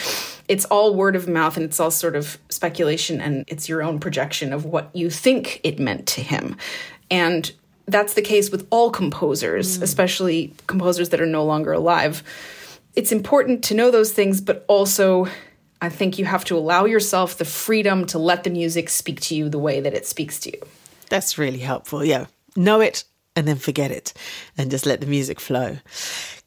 It's 0.49 0.65
all 0.67 0.95
word 0.95 1.17
of 1.17 1.29
mouth 1.29 1.57
and 1.57 1.65
it's 1.65 1.81
all 1.81 1.91
sort 1.91 2.17
of 2.17 2.39
speculation 2.49 3.21
and 3.21 3.45
it's 3.47 3.69
your 3.69 3.83
own 3.83 4.01
projection 4.01 4.53
of 4.53 4.65
what 4.65 4.91
you 4.95 5.11
think 5.11 5.61
it 5.63 5.79
meant 5.79 6.07
to 6.09 6.21
him. 6.21 6.57
And 7.11 7.51
that's 7.87 8.15
the 8.15 8.23
case 8.23 8.51
with 8.51 8.67
all 8.71 8.91
composers, 8.91 9.79
mm. 9.79 9.83
especially 9.83 10.55
composers 10.67 11.11
that 11.11 11.21
are 11.21 11.27
no 11.27 11.45
longer 11.45 11.73
alive. 11.73 12.23
It's 12.95 13.13
important 13.13 13.65
to 13.65 13.75
know 13.75 13.91
those 13.91 14.13
things, 14.13 14.41
but 14.41 14.65
also 14.69 15.27
I 15.81 15.89
think 15.89 16.19
you 16.19 16.25
have 16.25 16.45
to 16.47 16.57
allow 16.57 16.85
yourself 16.85 17.39
the 17.39 17.45
freedom 17.45 18.07
to 18.07 18.19
let 18.19 18.45
the 18.45 18.51
music 18.51 18.89
speak 18.89 19.21
to 19.23 19.35
you 19.35 19.49
the 19.49 19.59
way 19.59 19.81
that 19.81 19.95
it 19.95 20.07
speaks 20.07 20.39
to 20.41 20.51
you. 20.51 20.63
That's 21.09 21.39
really 21.39 21.59
helpful. 21.59 22.05
Yeah. 22.05 22.27
Know 22.55 22.81
it, 22.81 23.05
and 23.35 23.49
then 23.49 23.57
forget 23.57 23.91
it 23.91 24.13
and 24.59 24.71
just 24.71 24.87
let 24.87 25.01
the 25.01 25.07
music 25.07 25.41
flow. 25.41 25.79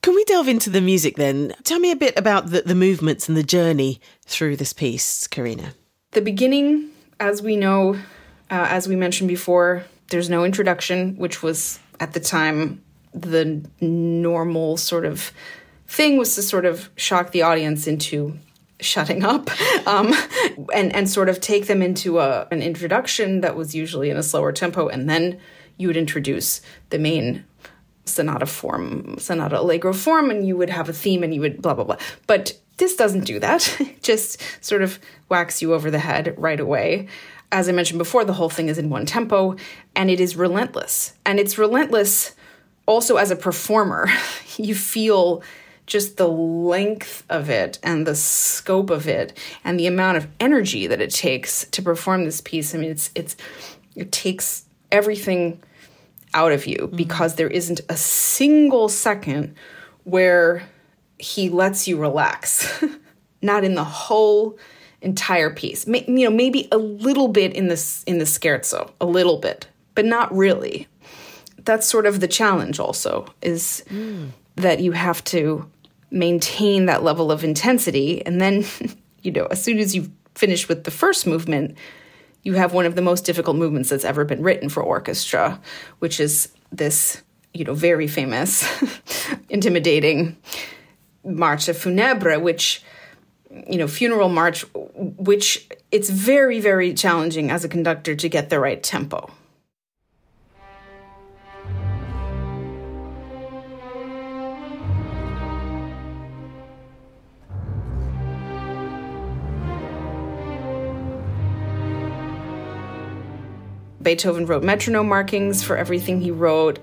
Can 0.02 0.16
we 0.16 0.24
delve 0.26 0.48
into 0.48 0.70
the 0.70 0.82
music 0.82 1.16
then? 1.16 1.54
Tell 1.64 1.80
me 1.80 1.92
a 1.92 1.96
bit 1.96 2.18
about 2.18 2.52
the, 2.52 2.62
the 2.62 2.76
movements 2.76 3.28
and 3.28 3.36
the 3.36 3.44
journey 3.44 4.00
through 4.26 4.58
this 4.58 4.74
piece, 4.74 5.28
Karina. 5.28 5.74
The 6.12 6.22
beginning, 6.22 6.90
as 7.20 7.42
we 7.42 7.56
know, 7.56 7.96
uh, 8.52 8.68
as 8.70 8.88
we 8.88 8.96
mentioned 8.96 9.28
before, 9.28 9.84
there's 10.10 10.30
no 10.30 10.46
introduction, 10.46 11.18
which 11.18 11.42
was 11.42 11.80
at 12.00 12.14
the 12.14 12.20
time 12.20 12.84
the 13.14 13.66
normal 13.82 14.78
sort 14.78 15.06
of 15.06 15.32
thing 15.88 16.18
was 16.18 16.36
to 16.36 16.42
sort 16.42 16.66
of 16.66 16.90
shock 16.96 17.32
the 17.32 17.42
audience 17.42 17.88
into 17.88 18.38
shutting 18.82 19.24
up 19.24 19.50
um, 19.88 20.14
and 20.74 20.94
and 20.94 21.10
sort 21.10 21.30
of 21.30 21.40
take 21.40 21.68
them 21.68 21.82
into 21.82 22.20
a, 22.20 22.48
an 22.52 22.62
introduction 22.62 23.42
that 23.42 23.56
was 23.56 23.74
usually 23.74 24.10
in 24.10 24.18
a 24.18 24.24
slower 24.24 24.52
tempo 24.52 24.88
and 24.88 25.10
then 25.10 25.40
you 25.78 25.88
would 25.88 25.98
introduce 25.98 26.62
the 26.90 27.00
main 27.00 27.46
sonata 28.06 28.46
form, 28.46 29.18
sonata 29.18 29.60
allegro 29.60 29.94
form, 29.94 30.30
and 30.30 30.48
you 30.48 30.56
would 30.56 30.70
have 30.70 30.90
a 30.90 30.94
theme 30.94 31.24
and 31.24 31.34
you 31.34 31.42
would 31.42 31.62
blah, 31.62 31.74
blah, 31.74 31.84
blah. 31.84 31.98
But 32.28 32.60
this 32.78 32.96
doesn't 32.96 33.26
do 33.26 33.40
that. 33.40 33.80
It 33.80 34.02
just 34.04 34.42
sort 34.64 34.82
of 34.82 35.00
whacks 35.28 35.62
you 35.62 35.74
over 35.74 35.90
the 35.90 36.00
head 36.00 36.36
right 36.38 36.60
away. 36.60 37.08
As 37.52 37.70
I 37.70 37.72
mentioned 37.72 38.00
before, 38.00 38.26
the 38.26 38.34
whole 38.34 38.50
thing 38.50 38.70
is 38.70 38.78
in 38.78 38.90
one 38.90 39.06
tempo 39.06 39.56
and 39.96 40.10
it 40.10 40.20
is 40.20 40.36
relentless. 40.36 41.14
And 41.26 41.40
it's 41.40 41.58
relentless 41.58 42.36
also 42.86 43.18
as 43.18 43.32
a 43.32 43.36
performer. 43.36 44.08
you 44.58 44.76
feel 44.76 45.42
just 45.86 46.18
the 46.18 46.28
length 46.28 47.24
of 47.30 47.50
it 47.50 47.78
and 47.84 48.08
the 48.08 48.16
scope 48.16 48.90
of 48.90 49.08
it 49.08 49.38
and 49.64 49.80
the 49.80 49.88
amount 49.88 50.18
of 50.18 50.28
energy 50.40 50.88
that 50.88 51.00
it 51.00 51.12
takes 51.12 51.66
to 51.68 51.82
perform 51.82 52.26
this 52.26 52.42
piece. 52.42 52.74
I 52.74 52.80
mean, 52.80 52.90
it's, 52.90 53.12
it's, 53.14 53.36
it 53.96 54.12
takes 54.12 54.65
everything 54.92 55.62
out 56.34 56.52
of 56.52 56.68
you 56.68 56.78
mm-hmm. 56.78 56.96
because 56.96 57.36
there 57.36 57.48
isn't 57.48 57.82
a 57.90 57.98
single 57.98 58.90
second 58.90 59.56
where 60.04 60.64
he 61.18 61.50
lets 61.50 61.88
you 61.88 61.98
relax. 61.98 62.84
Not 63.42 63.64
in 63.64 63.76
the 63.76 63.84
whole 63.84 64.58
entire 65.02 65.50
piece. 65.50 65.86
you 65.88 66.06
know, 66.08 66.30
maybe 66.30 66.68
a 66.72 66.78
little 66.78 67.28
bit 67.28 67.54
in 67.54 67.68
this 67.68 68.04
in 68.04 68.18
the 68.18 68.26
scherzo, 68.26 68.92
a 69.00 69.06
little 69.06 69.38
bit, 69.38 69.68
but 69.94 70.04
not 70.04 70.36
really. 70.36 70.88
That's 71.60 71.88
sort 71.88 72.08
of 72.08 72.22
the 72.22 72.28
challenge 72.28 72.80
also 72.80 73.32
is 73.44 73.84
mm. 73.90 74.30
that 74.56 74.80
you 74.80 74.94
have 74.94 75.24
to 75.26 75.70
maintain 76.10 76.88
that 76.88 77.04
level 77.04 77.32
of 77.32 77.44
intensity 77.44 78.26
and 78.26 78.42
then 78.42 78.66
you 79.22 79.32
know, 79.32 79.46
as 79.48 79.64
soon 79.64 79.80
as 79.80 79.96
you've 79.96 80.10
finished 80.36 80.70
with 80.70 80.84
the 80.84 80.92
first 80.92 81.28
movement, 81.28 81.78
you 82.46 82.54
have 82.54 82.74
one 82.74 82.86
of 82.86 82.96
the 82.96 83.02
most 83.02 83.26
difficult 83.26 83.58
movements 83.58 83.90
that's 83.90 84.06
ever 84.06 84.24
been 84.24 84.42
written 84.42 84.70
for 84.70 84.82
orchestra, 84.82 85.60
which 86.00 86.20
is 86.20 86.54
this, 86.72 87.22
you 87.54 87.66
know, 87.66 87.74
very 87.74 88.08
famous, 88.08 88.66
intimidating 89.50 90.38
Marcia 91.26 91.74
funebre, 91.74 92.42
which 92.42 92.84
you 93.68 93.78
know, 93.78 93.88
funeral 93.88 94.30
march, 94.30 94.66
which 94.74 95.68
it's 95.92 96.10
very, 96.10 96.60
very 96.60 96.94
challenging 96.94 97.52
as 97.52 97.64
a 97.64 97.70
conductor 97.70 98.16
to 98.16 98.30
get 98.30 98.50
the 98.50 98.60
right 98.60 98.82
tempo. 98.84 99.32
Beethoven 114.06 114.46
wrote 114.46 114.64
metronome 114.64 115.08
markings 115.08 115.64
for 115.64 115.76
everything 115.76 116.22
he 116.22 116.30
wrote. 116.30 116.78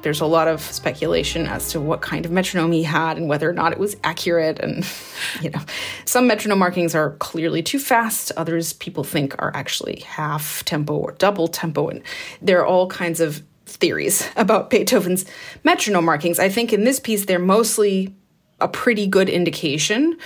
There's 0.00 0.22
a 0.22 0.26
lot 0.26 0.48
of 0.48 0.62
speculation 0.62 1.46
as 1.46 1.70
to 1.72 1.80
what 1.80 2.00
kind 2.00 2.24
of 2.24 2.32
metronome 2.32 2.72
he 2.72 2.82
had 2.82 3.18
and 3.18 3.28
whether 3.28 3.48
or 3.48 3.52
not 3.52 3.72
it 3.72 3.78
was 3.78 3.96
accurate. 4.02 4.58
And, 4.60 4.86
you 5.42 5.50
know, 5.50 5.60
some 6.06 6.26
metronome 6.26 6.58
markings 6.58 6.94
are 6.94 7.16
clearly 7.16 7.62
too 7.62 7.78
fast. 7.78 8.32
Others 8.38 8.72
people 8.72 9.04
think 9.04 9.40
are 9.40 9.52
actually 9.54 10.00
half 10.00 10.64
tempo 10.64 10.94
or 10.94 11.12
double 11.12 11.48
tempo. 11.48 11.88
And 11.88 12.02
there 12.40 12.60
are 12.60 12.66
all 12.66 12.88
kinds 12.88 13.20
of 13.20 13.42
theories 13.66 14.26
about 14.36 14.70
Beethoven's 14.70 15.26
metronome 15.64 16.06
markings. 16.06 16.38
I 16.38 16.48
think 16.48 16.72
in 16.72 16.84
this 16.84 16.98
piece, 16.98 17.26
they're 17.26 17.38
mostly 17.38 18.14
a 18.58 18.68
pretty 18.68 19.06
good 19.06 19.28
indication 19.28 20.16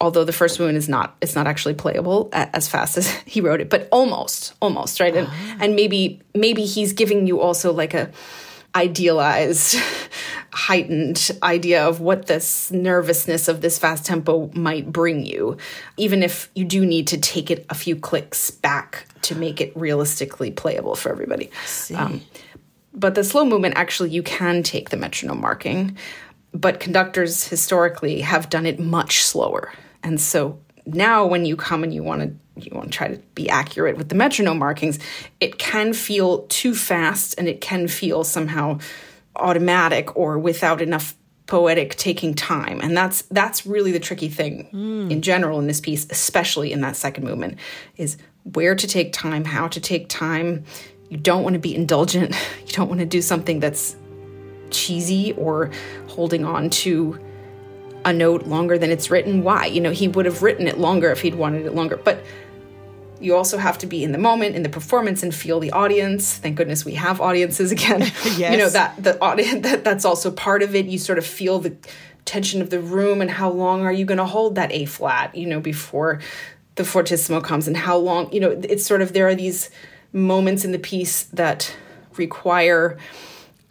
although 0.00 0.24
the 0.24 0.32
first 0.32 0.58
movement 0.58 0.78
is 0.78 0.88
not 0.88 1.16
it's 1.20 1.34
not 1.34 1.46
actually 1.46 1.74
playable 1.74 2.28
as 2.32 2.68
fast 2.68 2.96
as 2.96 3.10
he 3.26 3.40
wrote 3.40 3.60
it 3.60 3.70
but 3.70 3.88
almost 3.90 4.54
almost 4.60 5.00
right? 5.00 5.16
And 5.16 5.26
uh-huh. 5.26 5.56
and 5.60 5.76
maybe 5.76 6.20
maybe 6.34 6.64
he's 6.64 6.92
giving 6.92 7.26
you 7.26 7.40
also 7.40 7.72
like 7.72 7.94
a 7.94 8.10
idealized 8.76 9.76
heightened 10.52 11.30
idea 11.42 11.86
of 11.86 12.00
what 12.00 12.26
this 12.26 12.70
nervousness 12.72 13.46
of 13.48 13.60
this 13.60 13.78
fast 13.78 14.04
tempo 14.04 14.50
might 14.54 14.92
bring 14.92 15.24
you 15.24 15.56
even 15.96 16.22
if 16.22 16.50
you 16.54 16.64
do 16.64 16.84
need 16.84 17.06
to 17.06 17.18
take 17.18 17.50
it 17.50 17.64
a 17.70 17.74
few 17.74 17.94
clicks 17.94 18.50
back 18.50 19.06
to 19.22 19.34
make 19.34 19.60
it 19.60 19.74
realistically 19.76 20.50
playable 20.50 20.94
for 20.94 21.10
everybody. 21.10 21.50
Um, 21.94 22.20
but 22.92 23.14
the 23.14 23.24
slow 23.24 23.44
movement 23.44 23.74
actually 23.76 24.10
you 24.10 24.22
can 24.22 24.62
take 24.62 24.90
the 24.90 24.96
metronome 24.96 25.40
marking 25.40 25.96
but 26.54 26.78
conductors 26.78 27.48
historically 27.48 28.20
have 28.20 28.48
done 28.48 28.64
it 28.64 28.78
much 28.78 29.24
slower. 29.24 29.72
And 30.02 30.20
so 30.20 30.60
now 30.86 31.26
when 31.26 31.44
you 31.44 31.56
come 31.56 31.82
and 31.82 31.92
you 31.92 32.02
want 32.02 32.22
to 32.22 32.34
you 32.56 32.70
want 32.72 32.92
to 32.92 32.96
try 32.96 33.08
to 33.08 33.16
be 33.34 33.48
accurate 33.48 33.96
with 33.96 34.08
the 34.08 34.14
metronome 34.14 34.58
markings, 34.58 35.00
it 35.40 35.58
can 35.58 35.92
feel 35.92 36.46
too 36.46 36.72
fast 36.72 37.34
and 37.36 37.48
it 37.48 37.60
can 37.60 37.88
feel 37.88 38.22
somehow 38.22 38.78
automatic 39.34 40.16
or 40.16 40.38
without 40.38 40.80
enough 40.80 41.16
poetic 41.46 41.96
taking 41.96 42.32
time. 42.32 42.80
And 42.80 42.96
that's 42.96 43.22
that's 43.22 43.66
really 43.66 43.90
the 43.90 43.98
tricky 43.98 44.28
thing 44.28 44.68
mm. 44.72 45.10
in 45.10 45.20
general 45.20 45.58
in 45.58 45.66
this 45.66 45.80
piece 45.80 46.06
especially 46.10 46.72
in 46.72 46.80
that 46.82 46.94
second 46.96 47.24
movement 47.24 47.58
is 47.96 48.16
where 48.44 48.76
to 48.76 48.86
take 48.86 49.12
time 49.12 49.44
how 49.44 49.66
to 49.68 49.80
take 49.80 50.08
time. 50.08 50.64
You 51.08 51.16
don't 51.16 51.42
want 51.42 51.54
to 51.54 51.60
be 51.60 51.74
indulgent. 51.74 52.36
You 52.66 52.72
don't 52.72 52.88
want 52.88 53.00
to 53.00 53.06
do 53.06 53.22
something 53.22 53.60
that's 53.60 53.94
cheesy 54.74 55.32
or 55.32 55.70
holding 56.08 56.44
on 56.44 56.70
to 56.70 57.18
a 58.04 58.12
note 58.12 58.46
longer 58.46 58.78
than 58.78 58.90
it's 58.90 59.10
written. 59.10 59.42
Why? 59.42 59.66
You 59.66 59.80
know, 59.80 59.90
he 59.90 60.08
would 60.08 60.26
have 60.26 60.42
written 60.42 60.66
it 60.66 60.78
longer 60.78 61.10
if 61.10 61.20
he'd 61.20 61.34
wanted 61.34 61.66
it 61.66 61.74
longer. 61.74 61.96
But 61.96 62.22
you 63.20 63.34
also 63.34 63.58
have 63.58 63.78
to 63.78 63.86
be 63.86 64.04
in 64.04 64.12
the 64.12 64.18
moment 64.18 64.54
in 64.54 64.62
the 64.62 64.68
performance 64.68 65.22
and 65.22 65.34
feel 65.34 65.60
the 65.60 65.72
audience 65.72 66.34
thank 66.36 66.56
goodness 66.56 66.84
we 66.84 66.94
have 66.94 67.20
audiences 67.20 67.72
again 67.78 68.00
yes. 68.00 68.38
you 68.52 68.58
know 68.58 68.68
that 68.68 69.02
the 69.02 69.18
audience 69.20 69.62
that 69.68 69.84
that's 69.84 70.04
also 70.04 70.30
part 70.30 70.62
of 70.62 70.74
it 70.74 70.86
you 70.86 70.98
sort 70.98 71.16
of 71.16 71.24
feel 71.24 71.58
the 71.58 71.74
tension 72.24 72.60
of 72.60 72.70
the 72.70 72.80
room 72.80 73.20
and 73.20 73.30
how 73.30 73.50
long 73.50 73.82
are 73.82 73.92
you 73.92 74.04
going 74.04 74.18
to 74.18 74.24
hold 74.24 74.54
that 74.54 74.70
a 74.72 74.84
flat 74.84 75.34
you 75.34 75.46
know 75.46 75.60
before 75.60 76.20
the 76.74 76.84
fortissimo 76.84 77.40
comes 77.40 77.68
and 77.68 77.76
how 77.76 77.96
long 77.96 78.30
you 78.32 78.40
know 78.40 78.50
it's 78.50 78.84
sort 78.84 79.00
of 79.00 79.12
there 79.12 79.28
are 79.28 79.34
these 79.34 79.70
moments 80.12 80.64
in 80.64 80.72
the 80.72 80.78
piece 80.78 81.24
that 81.24 81.74
require 82.16 82.98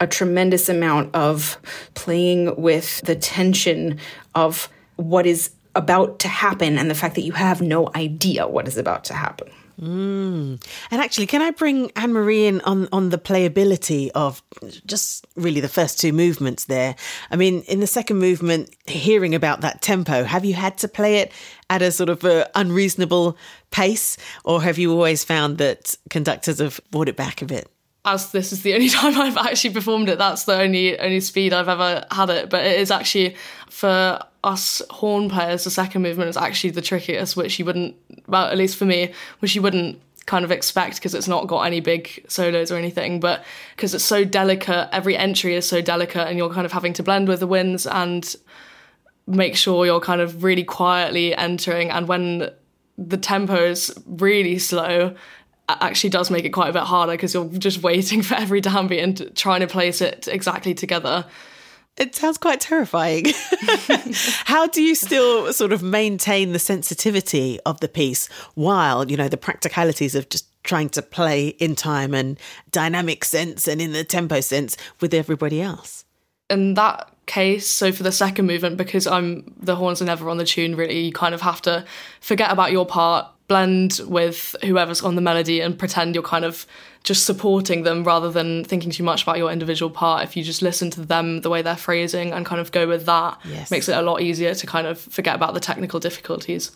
a 0.04 0.06
tremendous 0.06 0.68
amount 0.68 1.14
of 1.14 1.58
playing 1.94 2.54
with 2.56 3.00
the 3.00 3.16
tension 3.16 3.98
of 4.34 4.68
what 4.96 5.26
is 5.26 5.50
about 5.74 6.20
to 6.20 6.28
happen 6.28 6.78
and 6.78 6.88
the 6.88 6.94
fact 6.94 7.16
that 7.16 7.22
you 7.22 7.32
have 7.32 7.60
no 7.60 7.90
idea 7.96 8.46
what 8.46 8.68
is 8.68 8.78
about 8.78 9.02
to 9.04 9.14
happen. 9.14 9.50
Mm. 9.80 10.64
And 10.92 11.02
actually, 11.02 11.26
can 11.26 11.42
I 11.42 11.50
bring 11.50 11.90
Anne 11.96 12.12
Marie 12.12 12.46
in 12.46 12.60
on, 12.60 12.88
on 12.92 13.10
the 13.10 13.18
playability 13.18 14.08
of 14.14 14.40
just 14.86 15.26
really 15.34 15.60
the 15.60 15.68
first 15.68 15.98
two 15.98 16.12
movements 16.12 16.66
there? 16.66 16.94
I 17.32 17.36
mean, 17.36 17.62
in 17.62 17.80
the 17.80 17.88
second 17.88 18.18
movement, 18.18 18.70
hearing 18.86 19.34
about 19.34 19.62
that 19.62 19.82
tempo, 19.82 20.22
have 20.22 20.44
you 20.44 20.54
had 20.54 20.78
to 20.78 20.88
play 20.88 21.16
it 21.16 21.32
at 21.70 21.82
a 21.82 21.90
sort 21.90 22.08
of 22.08 22.22
a 22.24 22.48
unreasonable 22.54 23.36
pace, 23.72 24.16
or 24.44 24.62
have 24.62 24.78
you 24.78 24.92
always 24.92 25.24
found 25.24 25.58
that 25.58 25.96
conductors 26.08 26.60
have 26.60 26.80
brought 26.92 27.08
it 27.08 27.16
back 27.16 27.42
a 27.42 27.46
bit? 27.46 27.68
As 28.04 28.32
this 28.32 28.52
is 28.52 28.62
the 28.62 28.74
only 28.74 28.88
time 28.90 29.18
I've 29.18 29.36
actually 29.36 29.74
performed 29.74 30.08
it, 30.08 30.18
that's 30.18 30.44
the 30.44 30.56
only 30.56 30.98
only 30.98 31.20
speed 31.20 31.52
I've 31.52 31.68
ever 31.68 32.04
had 32.10 32.30
it. 32.30 32.50
But 32.50 32.64
it 32.64 32.78
is 32.78 32.90
actually 32.90 33.36
for 33.68 34.20
us 34.44 34.82
horn 34.90 35.28
players, 35.28 35.64
the 35.64 35.70
second 35.70 36.02
movement 36.02 36.28
is 36.28 36.36
actually 36.36 36.70
the 36.70 36.82
trickiest, 36.82 37.36
which 37.36 37.58
you 37.58 37.64
wouldn't, 37.64 37.96
well, 38.26 38.46
at 38.46 38.58
least 38.58 38.76
for 38.76 38.84
me, 38.84 39.12
which 39.38 39.54
you 39.54 39.62
wouldn't 39.62 40.00
kind 40.26 40.44
of 40.44 40.50
expect 40.50 40.96
because 40.96 41.14
it's 41.14 41.28
not 41.28 41.46
got 41.46 41.62
any 41.62 41.80
big 41.80 42.24
solos 42.28 42.70
or 42.70 42.76
anything. 42.76 43.20
But 43.20 43.44
because 43.74 43.94
it's 43.94 44.04
so 44.04 44.24
delicate, 44.24 44.88
every 44.92 45.16
entry 45.16 45.54
is 45.54 45.66
so 45.66 45.80
delicate, 45.80 46.28
and 46.28 46.38
you're 46.38 46.52
kind 46.52 46.66
of 46.66 46.72
having 46.72 46.92
to 46.94 47.02
blend 47.02 47.28
with 47.28 47.40
the 47.40 47.46
winds 47.46 47.86
and 47.86 48.34
make 49.26 49.56
sure 49.56 49.86
you're 49.86 50.00
kind 50.00 50.20
of 50.20 50.44
really 50.44 50.64
quietly 50.64 51.34
entering. 51.34 51.90
And 51.90 52.06
when 52.06 52.50
the 52.98 53.16
tempo 53.16 53.56
is 53.56 53.92
really 54.06 54.58
slow 54.58 55.14
actually 55.68 56.10
does 56.10 56.30
make 56.30 56.44
it 56.44 56.50
quite 56.50 56.70
a 56.70 56.72
bit 56.72 56.82
harder 56.82 57.12
because 57.12 57.34
you're 57.34 57.48
just 57.48 57.82
waiting 57.82 58.22
for 58.22 58.34
every 58.34 58.60
downbeat 58.60 59.02
and 59.02 59.36
trying 59.36 59.60
to 59.60 59.66
place 59.66 60.00
it 60.00 60.28
exactly 60.28 60.74
together. 60.74 61.24
It 61.96 62.14
sounds 62.14 62.38
quite 62.38 62.60
terrifying. 62.60 63.26
How 64.44 64.66
do 64.66 64.82
you 64.82 64.96
still 64.96 65.52
sort 65.52 65.72
of 65.72 65.80
maintain 65.82 66.52
the 66.52 66.58
sensitivity 66.58 67.60
of 67.64 67.78
the 67.80 67.88
piece 67.88 68.26
while, 68.54 69.08
you 69.08 69.16
know, 69.16 69.28
the 69.28 69.36
practicalities 69.36 70.16
of 70.16 70.28
just 70.28 70.48
trying 70.64 70.88
to 70.88 71.02
play 71.02 71.48
in 71.48 71.76
time 71.76 72.12
and 72.12 72.38
dynamic 72.72 73.24
sense 73.24 73.68
and 73.68 73.80
in 73.80 73.92
the 73.92 74.02
tempo 74.02 74.40
sense 74.40 74.76
with 75.00 75.14
everybody 75.14 75.62
else? 75.62 76.04
In 76.50 76.74
that 76.74 77.10
case, 77.26 77.68
so 77.68 77.92
for 77.92 78.02
the 78.02 78.12
second 78.12 78.46
movement, 78.46 78.76
because 78.76 79.06
I'm 79.06 79.54
the 79.60 79.76
horns 79.76 80.02
are 80.02 80.06
never 80.06 80.28
on 80.28 80.38
the 80.38 80.44
tune, 80.44 80.74
really, 80.74 80.98
you 80.98 81.12
kind 81.12 81.34
of 81.34 81.42
have 81.42 81.62
to 81.62 81.84
forget 82.20 82.50
about 82.50 82.72
your 82.72 82.86
part 82.86 83.26
blend 83.46 84.00
with 84.06 84.56
whoever's 84.62 85.02
on 85.02 85.16
the 85.16 85.20
melody 85.20 85.60
and 85.60 85.78
pretend 85.78 86.14
you're 86.14 86.24
kind 86.24 86.44
of 86.44 86.66
just 87.04 87.26
supporting 87.26 87.82
them 87.82 88.02
rather 88.02 88.30
than 88.30 88.64
thinking 88.64 88.90
too 88.90 89.02
much 89.02 89.24
about 89.24 89.36
your 89.36 89.52
individual 89.52 89.90
part. 89.90 90.24
If 90.24 90.38
you 90.38 90.42
just 90.42 90.62
listen 90.62 90.90
to 90.92 91.02
them, 91.02 91.42
the 91.42 91.50
way 91.50 91.60
they're 91.60 91.76
phrasing, 91.76 92.32
and 92.32 92.46
kind 92.46 92.62
of 92.62 92.72
go 92.72 92.88
with 92.88 93.04
that, 93.04 93.38
yes. 93.44 93.70
makes 93.70 93.90
it 93.90 93.96
a 93.96 94.00
lot 94.00 94.22
easier 94.22 94.54
to 94.54 94.66
kind 94.66 94.86
of 94.86 94.98
forget 94.98 95.34
about 95.34 95.52
the 95.52 95.60
technical 95.60 96.00
difficulties. 96.00 96.72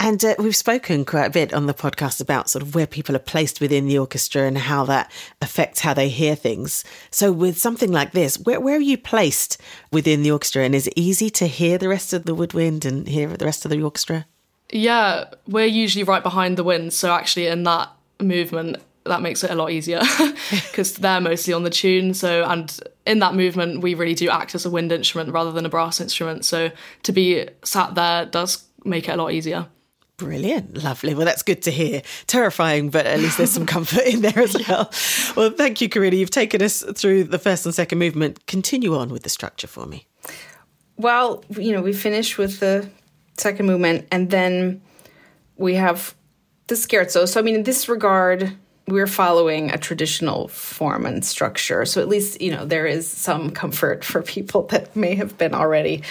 And 0.00 0.24
uh, 0.24 0.34
we've 0.40 0.56
spoken 0.56 1.04
quite 1.04 1.26
a 1.26 1.30
bit 1.30 1.54
on 1.54 1.66
the 1.66 1.74
podcast 1.74 2.20
about 2.20 2.50
sort 2.50 2.62
of 2.62 2.74
where 2.74 2.86
people 2.88 3.14
are 3.14 3.20
placed 3.20 3.60
within 3.60 3.86
the 3.86 3.96
orchestra 3.96 4.42
and 4.42 4.58
how 4.58 4.84
that 4.86 5.12
affects 5.40 5.80
how 5.80 5.94
they 5.94 6.08
hear 6.08 6.34
things. 6.34 6.82
So, 7.12 7.30
with 7.30 7.56
something 7.56 7.92
like 7.92 8.10
this, 8.10 8.40
where, 8.40 8.60
where 8.60 8.76
are 8.76 8.80
you 8.80 8.98
placed 8.98 9.60
within 9.92 10.24
the 10.24 10.32
orchestra? 10.32 10.64
And 10.64 10.74
is 10.74 10.88
it 10.88 10.94
easy 10.96 11.30
to 11.30 11.46
hear 11.46 11.78
the 11.78 11.88
rest 11.88 12.12
of 12.12 12.24
the 12.24 12.34
woodwind 12.34 12.84
and 12.84 13.06
hear 13.06 13.28
the 13.28 13.44
rest 13.44 13.64
of 13.64 13.70
the 13.70 13.82
orchestra? 13.82 14.26
Yeah, 14.72 15.24
we're 15.46 15.66
usually 15.66 16.04
right 16.04 16.22
behind 16.22 16.56
the 16.56 16.64
wind, 16.64 16.92
So 16.92 17.12
actually, 17.12 17.46
in 17.46 17.64
that 17.64 17.90
movement, 18.20 18.76
that 19.04 19.22
makes 19.22 19.42
it 19.42 19.50
a 19.50 19.54
lot 19.54 19.70
easier 19.70 20.02
because 20.50 20.94
they're 20.94 21.20
mostly 21.20 21.52
on 21.52 21.64
the 21.64 21.70
tune. 21.70 22.14
So, 22.14 22.44
and 22.44 22.78
in 23.06 23.18
that 23.20 23.34
movement, 23.34 23.80
we 23.80 23.94
really 23.94 24.14
do 24.14 24.28
act 24.28 24.54
as 24.54 24.64
a 24.64 24.70
wind 24.70 24.92
instrument 24.92 25.32
rather 25.32 25.52
than 25.52 25.66
a 25.66 25.68
brass 25.68 26.00
instrument. 26.00 26.44
So, 26.44 26.70
to 27.02 27.12
be 27.12 27.48
sat 27.64 27.94
there 27.94 28.26
does 28.26 28.64
make 28.84 29.08
it 29.08 29.12
a 29.12 29.16
lot 29.16 29.32
easier. 29.32 29.66
Brilliant. 30.16 30.84
Lovely. 30.84 31.14
Well, 31.14 31.24
that's 31.24 31.42
good 31.42 31.62
to 31.62 31.70
hear. 31.70 32.02
Terrifying, 32.26 32.90
but 32.90 33.06
at 33.06 33.20
least 33.20 33.38
there's 33.38 33.50
some 33.50 33.64
comfort 33.76 34.04
in 34.04 34.20
there 34.20 34.38
as 34.38 34.54
well. 34.68 34.92
Well, 35.34 35.50
thank 35.50 35.80
you, 35.80 35.88
Karina. 35.88 36.16
You've 36.16 36.30
taken 36.30 36.60
us 36.60 36.82
through 36.94 37.24
the 37.24 37.38
first 37.38 37.64
and 37.64 37.74
second 37.74 37.98
movement. 37.98 38.46
Continue 38.46 38.94
on 38.96 39.08
with 39.08 39.22
the 39.22 39.30
structure 39.30 39.66
for 39.66 39.86
me. 39.86 40.06
Well, 40.98 41.42
you 41.56 41.72
know, 41.72 41.80
we 41.80 41.94
finished 41.94 42.36
with 42.36 42.60
the 42.60 42.90
second 43.40 43.66
movement, 43.66 44.06
and 44.10 44.30
then 44.30 44.82
we 45.56 45.74
have 45.74 46.14
the 46.66 46.74
scherzo. 46.74 47.28
So, 47.28 47.40
I 47.40 47.42
mean, 47.42 47.56
in 47.56 47.62
this 47.64 47.88
regard, 47.88 48.56
we're 48.86 49.06
following 49.06 49.70
a 49.70 49.78
traditional 49.78 50.48
form 50.48 51.06
and 51.06 51.24
structure. 51.24 51.84
So, 51.84 52.00
at 52.00 52.08
least, 52.08 52.40
you 52.40 52.50
know, 52.50 52.64
there 52.64 52.86
is 52.86 53.08
some 53.08 53.50
comfort 53.50 54.04
for 54.04 54.22
people 54.22 54.62
that 54.70 54.94
may 54.96 55.14
have 55.16 55.36
been 55.38 55.54
already 55.54 56.02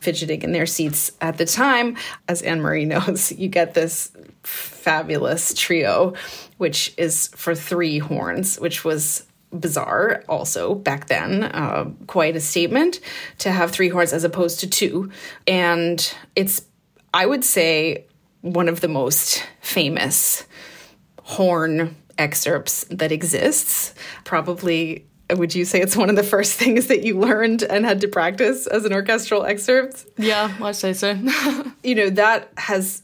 fidgeting 0.00 0.42
in 0.42 0.52
their 0.52 0.66
seats 0.66 1.12
at 1.20 1.38
the 1.38 1.46
time. 1.46 1.96
As 2.28 2.42
Anne 2.42 2.60
Marie 2.60 2.84
knows, 2.94 3.32
you 3.32 3.48
get 3.48 3.74
this 3.74 4.12
fabulous 4.42 5.54
trio, 5.54 6.14
which 6.58 6.94
is 6.98 7.28
for 7.28 7.54
three 7.54 7.98
horns, 7.98 8.60
which 8.60 8.84
was 8.84 9.24
bizarre 9.54 10.24
also 10.28 10.74
back 10.74 11.06
then 11.06 11.44
uh, 11.44 11.84
quite 12.06 12.36
a 12.36 12.40
statement 12.40 13.00
to 13.38 13.50
have 13.50 13.70
three 13.70 13.88
horns 13.88 14.12
as 14.12 14.24
opposed 14.24 14.60
to 14.60 14.68
two 14.68 15.10
and 15.46 16.12
it's 16.34 16.62
I 17.14 17.26
would 17.26 17.44
say 17.44 18.06
one 18.40 18.68
of 18.68 18.80
the 18.80 18.88
most 18.88 19.46
famous 19.60 20.44
horn 21.22 21.94
excerpts 22.18 22.84
that 22.90 23.12
exists. 23.12 23.94
Probably, 24.24 25.06
would 25.30 25.54
you 25.54 25.64
say 25.64 25.80
it's 25.80 25.96
one 25.96 26.10
of 26.10 26.16
the 26.16 26.24
first 26.24 26.54
things 26.58 26.88
that 26.88 27.04
you 27.04 27.18
learned 27.18 27.62
and 27.62 27.84
had 27.84 28.00
to 28.00 28.08
practice 28.08 28.66
as 28.66 28.84
an 28.84 28.92
orchestral 28.92 29.44
excerpt? 29.44 30.06
Yeah, 30.18 30.52
I'd 30.60 30.74
say 30.74 30.92
so. 30.92 31.12
you 31.84 31.94
know, 31.94 32.10
that 32.10 32.50
has 32.56 33.02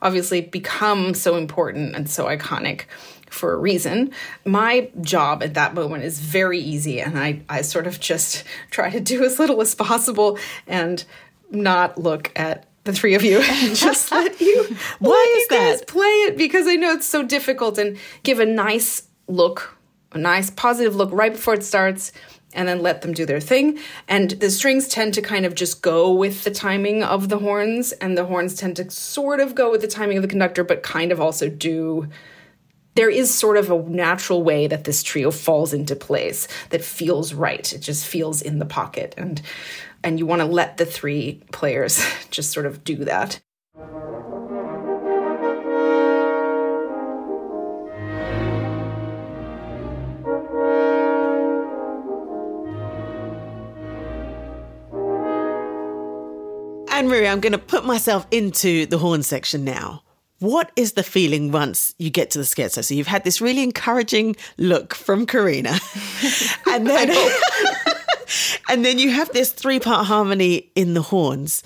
obviously 0.00 0.40
become 0.40 1.12
so 1.12 1.36
important 1.36 1.94
and 1.94 2.08
so 2.08 2.24
iconic 2.24 2.84
for 3.28 3.52
a 3.52 3.58
reason. 3.58 4.10
My 4.46 4.90
job 5.02 5.42
at 5.42 5.52
that 5.54 5.74
moment 5.74 6.04
is 6.04 6.18
very 6.18 6.58
easy, 6.58 6.98
and 7.00 7.18
I, 7.18 7.42
I 7.50 7.60
sort 7.60 7.86
of 7.86 8.00
just 8.00 8.42
try 8.70 8.88
to 8.88 9.00
do 9.00 9.22
as 9.22 9.38
little 9.38 9.60
as 9.60 9.74
possible 9.74 10.38
and 10.66 11.04
not 11.50 11.98
look 11.98 12.32
at 12.34 12.69
the 12.84 12.92
three 12.92 13.14
of 13.14 13.22
you 13.22 13.38
and 13.42 13.76
just 13.76 14.10
let 14.12 14.40
you 14.40 14.76
why 14.98 15.34
is 15.36 15.42
you 15.42 15.56
that 15.56 15.86
play 15.86 16.04
it 16.26 16.36
because 16.36 16.66
I 16.66 16.76
know 16.76 16.92
it's 16.92 17.06
so 17.06 17.22
difficult 17.22 17.78
and 17.78 17.98
give 18.22 18.40
a 18.40 18.46
nice 18.46 19.08
look, 19.30 19.76
a 20.12 20.18
nice 20.18 20.50
positive 20.50 20.96
look 20.96 21.10
right 21.12 21.32
before 21.32 21.54
it 21.54 21.64
starts 21.64 22.12
and 22.52 22.66
then 22.66 22.82
let 22.82 23.02
them 23.02 23.12
do 23.12 23.24
their 23.24 23.40
thing. 23.40 23.78
And 24.08 24.30
the 24.30 24.50
strings 24.50 24.88
tend 24.88 25.14
to 25.14 25.22
kind 25.22 25.46
of 25.46 25.54
just 25.54 25.82
go 25.82 26.12
with 26.12 26.44
the 26.44 26.50
timing 26.50 27.02
of 27.02 27.28
the 27.28 27.38
horns, 27.38 27.92
and 27.92 28.18
the 28.18 28.24
horns 28.24 28.56
tend 28.56 28.76
to 28.76 28.90
sort 28.90 29.40
of 29.40 29.54
go 29.54 29.70
with 29.70 29.82
the 29.82 29.88
timing 29.88 30.18
of 30.18 30.22
the 30.22 30.28
conductor, 30.28 30.64
but 30.64 30.82
kind 30.82 31.12
of 31.12 31.20
also 31.20 31.48
do. 31.48 32.08
There 32.96 33.08
is 33.08 33.32
sort 33.32 33.56
of 33.56 33.70
a 33.70 33.80
natural 33.88 34.42
way 34.42 34.66
that 34.66 34.82
this 34.82 35.04
trio 35.04 35.30
falls 35.30 35.72
into 35.72 35.94
place 35.94 36.48
that 36.70 36.82
feels 36.82 37.32
right. 37.32 37.72
It 37.72 37.78
just 37.78 38.04
feels 38.04 38.42
in 38.42 38.58
the 38.58 38.66
pocket, 38.66 39.14
and 39.16 39.40
and 40.02 40.18
you 40.18 40.26
want 40.26 40.40
to 40.40 40.46
let 40.46 40.76
the 40.76 40.86
three 40.86 41.42
players 41.52 42.02
just 42.30 42.52
sort 42.52 42.66
of 42.66 42.84
do 42.84 42.96
that. 43.04 43.40
Anne 57.00 57.08
Marie, 57.08 57.26
I'm 57.26 57.40
going 57.40 57.52
to 57.52 57.58
put 57.58 57.86
myself 57.86 58.26
into 58.30 58.84
the 58.84 58.98
horn 58.98 59.22
section 59.22 59.64
now. 59.64 60.02
What 60.40 60.70
is 60.76 60.92
the 60.92 61.02
feeling 61.02 61.50
once 61.50 61.94
you 61.98 62.10
get 62.10 62.30
to 62.32 62.38
the 62.38 62.44
scherzo? 62.44 62.84
So 62.84 62.94
you've 62.94 63.06
had 63.06 63.24
this 63.24 63.40
really 63.40 63.62
encouraging 63.62 64.36
look 64.58 64.94
from 64.94 65.24
Karina, 65.24 65.78
and 66.66 66.86
then 66.86 67.08
and 68.70 68.84
then 68.84 68.98
you 68.98 69.10
have 69.10 69.30
this 69.32 69.52
three 69.52 69.80
part 69.80 70.06
harmony 70.06 70.70
in 70.74 70.94
the 70.94 71.02
horns. 71.02 71.62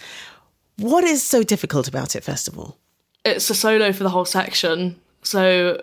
What 0.79 1.05
is 1.05 1.23
so 1.23 1.43
difficult 1.43 1.87
about 1.87 2.17
it, 2.17 2.25
first 2.25 2.49
of 2.49 2.59
all? 2.59 2.79
It's 3.25 3.49
a 3.51 3.55
solo 3.55 3.93
for 3.93 4.03
the 4.03 4.11
whole 4.11 4.25
section, 4.25 5.01
so 5.23 5.81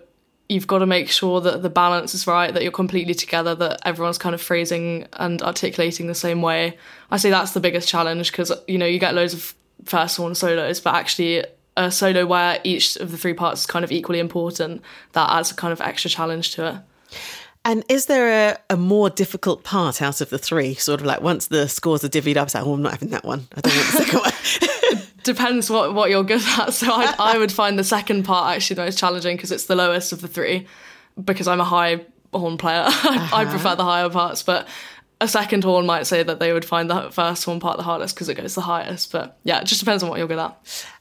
you've 0.49 0.67
got 0.67 0.79
to 0.79 0.85
make 0.85 1.09
sure 1.09 1.39
that 1.39 1.61
the 1.61 1.69
balance 1.69 2.13
is 2.13 2.27
right, 2.27 2.53
that 2.53 2.61
you're 2.61 2.73
completely 2.73 3.13
together, 3.13 3.55
that 3.55 3.79
everyone's 3.85 4.17
kind 4.17 4.35
of 4.35 4.41
phrasing 4.41 5.07
and 5.13 5.41
articulating 5.41 6.07
the 6.07 6.15
same 6.15 6.41
way. 6.41 6.77
I 7.09 7.17
say 7.17 7.29
that's 7.29 7.51
the 7.51 7.61
biggest 7.61 7.87
challenge 7.87 8.31
because 8.31 8.51
you 8.67 8.77
know 8.77 8.85
you 8.85 8.99
get 8.99 9.13
loads 9.13 9.33
of 9.33 9.55
first 9.85 10.17
horn 10.17 10.35
solos, 10.35 10.81
but 10.81 10.95
actually 10.95 11.45
a 11.77 11.89
solo 11.89 12.25
where 12.25 12.59
each 12.63 12.97
of 12.97 13.11
the 13.11 13.17
three 13.17 13.33
parts 13.33 13.61
is 13.61 13.67
kind 13.67 13.85
of 13.85 13.91
equally 13.91 14.19
important 14.19 14.81
that 15.13 15.29
adds 15.29 15.51
a 15.51 15.55
kind 15.55 15.71
of 15.71 15.79
extra 15.81 16.09
challenge 16.09 16.51
to 16.55 16.67
it. 16.67 16.75
And 17.63 17.83
is 17.89 18.07
there 18.07 18.57
a, 18.69 18.73
a 18.73 18.77
more 18.77 19.09
difficult 19.09 19.63
part 19.63 20.01
out 20.01 20.19
of 20.19 20.29
the 20.29 20.39
three? 20.39 20.73
Sort 20.73 20.99
of 20.99 21.05
like 21.05 21.21
once 21.21 21.47
the 21.47 21.69
scores 21.69 22.03
are 22.03 22.09
divvied 22.09 22.37
up, 22.37 22.47
it's 22.47 22.55
like, 22.55 22.65
oh, 22.65 22.73
I'm 22.73 22.81
not 22.81 22.93
having 22.93 23.09
that 23.09 23.23
one. 23.23 23.47
I 23.55 23.61
don't 23.61 23.75
want 23.75 23.91
the 23.91 24.03
second 24.03 24.19
one. 24.19 25.03
Depends 25.23 25.69
what, 25.69 25.93
what 25.93 26.09
you're 26.09 26.23
good 26.23 26.41
at. 26.57 26.73
So 26.73 26.91
I, 26.91 27.13
I 27.19 27.37
would 27.37 27.51
find 27.51 27.77
the 27.77 27.83
second 27.83 28.23
part 28.23 28.55
actually 28.55 28.75
the 28.75 28.85
most 28.85 28.97
challenging 28.97 29.35
because 29.35 29.51
it's 29.51 29.65
the 29.65 29.75
lowest 29.75 30.11
of 30.11 30.21
the 30.21 30.27
three. 30.27 30.67
Because 31.23 31.47
I'm 31.47 31.59
a 31.59 31.65
high 31.65 32.05
horn 32.33 32.57
player, 32.57 32.81
uh-huh. 32.87 33.35
I 33.35 33.45
prefer 33.45 33.75
the 33.75 33.83
higher 33.83 34.09
parts. 34.09 34.41
But 34.41 34.67
a 35.19 35.27
second 35.27 35.63
horn 35.63 35.85
might 35.85 36.07
say 36.07 36.23
that 36.23 36.39
they 36.39 36.53
would 36.53 36.65
find 36.65 36.89
the 36.89 37.11
first 37.11 37.45
horn 37.45 37.59
part 37.59 37.77
the 37.77 37.83
hardest 37.83 38.15
because 38.15 38.27
it 38.27 38.35
goes 38.35 38.55
the 38.55 38.61
highest. 38.61 39.11
But 39.11 39.37
yeah, 39.43 39.61
it 39.61 39.65
just 39.65 39.81
depends 39.81 40.01
on 40.01 40.09
what 40.09 40.17
you're 40.17 40.27
good 40.27 40.39
at. 40.39 40.57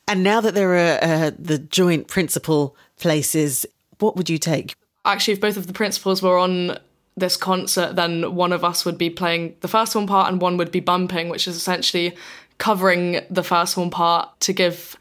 And 0.06 0.22
now 0.22 0.42
that 0.42 0.54
there 0.54 0.74
are 0.74 0.98
uh, 1.02 1.30
the 1.38 1.58
joint 1.58 2.08
principal 2.08 2.76
places, 2.98 3.64
what 3.98 4.16
would 4.16 4.28
you 4.28 4.36
take? 4.36 4.74
Actually, 5.04 5.34
if 5.34 5.40
both 5.40 5.56
of 5.56 5.66
the 5.66 5.72
principals 5.72 6.22
were 6.22 6.38
on 6.38 6.78
this 7.16 7.36
concert, 7.36 7.96
then 7.96 8.34
one 8.34 8.52
of 8.52 8.64
us 8.64 8.84
would 8.84 8.98
be 8.98 9.10
playing 9.10 9.56
the 9.60 9.68
first 9.68 9.92
horn 9.92 10.06
part 10.06 10.30
and 10.30 10.40
one 10.40 10.56
would 10.56 10.70
be 10.70 10.80
bumping, 10.80 11.28
which 11.28 11.46
is 11.46 11.56
essentially 11.56 12.16
covering 12.58 13.20
the 13.30 13.42
first 13.42 13.74
horn 13.74 13.90
part 13.90 14.28
to 14.40 14.52
give 14.52 14.96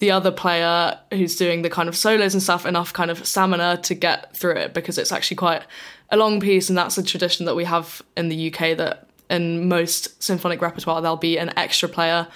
the 0.00 0.10
other 0.10 0.30
player 0.30 0.98
who's 1.12 1.36
doing 1.36 1.62
the 1.62 1.70
kind 1.70 1.88
of 1.88 1.96
solos 1.96 2.34
and 2.34 2.42
stuff 2.42 2.66
enough 2.66 2.92
kind 2.92 3.10
of 3.10 3.24
stamina 3.26 3.78
to 3.78 3.94
get 3.94 4.36
through 4.36 4.56
it 4.56 4.74
because 4.74 4.98
it's 4.98 5.12
actually 5.12 5.36
quite 5.36 5.62
a 6.10 6.16
long 6.16 6.40
piece 6.40 6.68
and 6.68 6.76
that's 6.76 6.98
a 6.98 7.02
tradition 7.02 7.46
that 7.46 7.54
we 7.54 7.64
have 7.64 8.02
in 8.16 8.28
the 8.28 8.52
UK 8.52 8.76
that 8.76 9.08
in 9.30 9.68
most 9.68 10.22
symphonic 10.22 10.60
repertoire 10.60 11.00
there'll 11.00 11.16
be 11.16 11.38
an 11.38 11.56
extra 11.56 11.88
player 11.88 12.26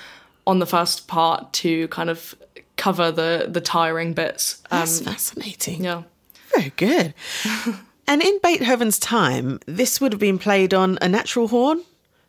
on 0.46 0.60
the 0.60 0.66
first 0.66 1.08
part 1.08 1.52
to 1.52 1.88
kind 1.88 2.08
of 2.08 2.34
cover 2.76 3.12
the 3.12 3.46
the 3.48 3.60
tiring 3.60 4.14
bits. 4.14 4.62
That's 4.70 5.00
um, 5.00 5.12
fascinating. 5.12 5.84
Yeah. 5.84 6.04
Very 6.54 6.72
good. 6.76 7.14
and 8.06 8.22
in 8.22 8.38
Beethoven's 8.42 8.98
time, 8.98 9.60
this 9.66 10.00
would 10.00 10.12
have 10.12 10.20
been 10.20 10.38
played 10.38 10.74
on 10.74 10.98
a 11.00 11.08
natural 11.08 11.48
horn? 11.48 11.82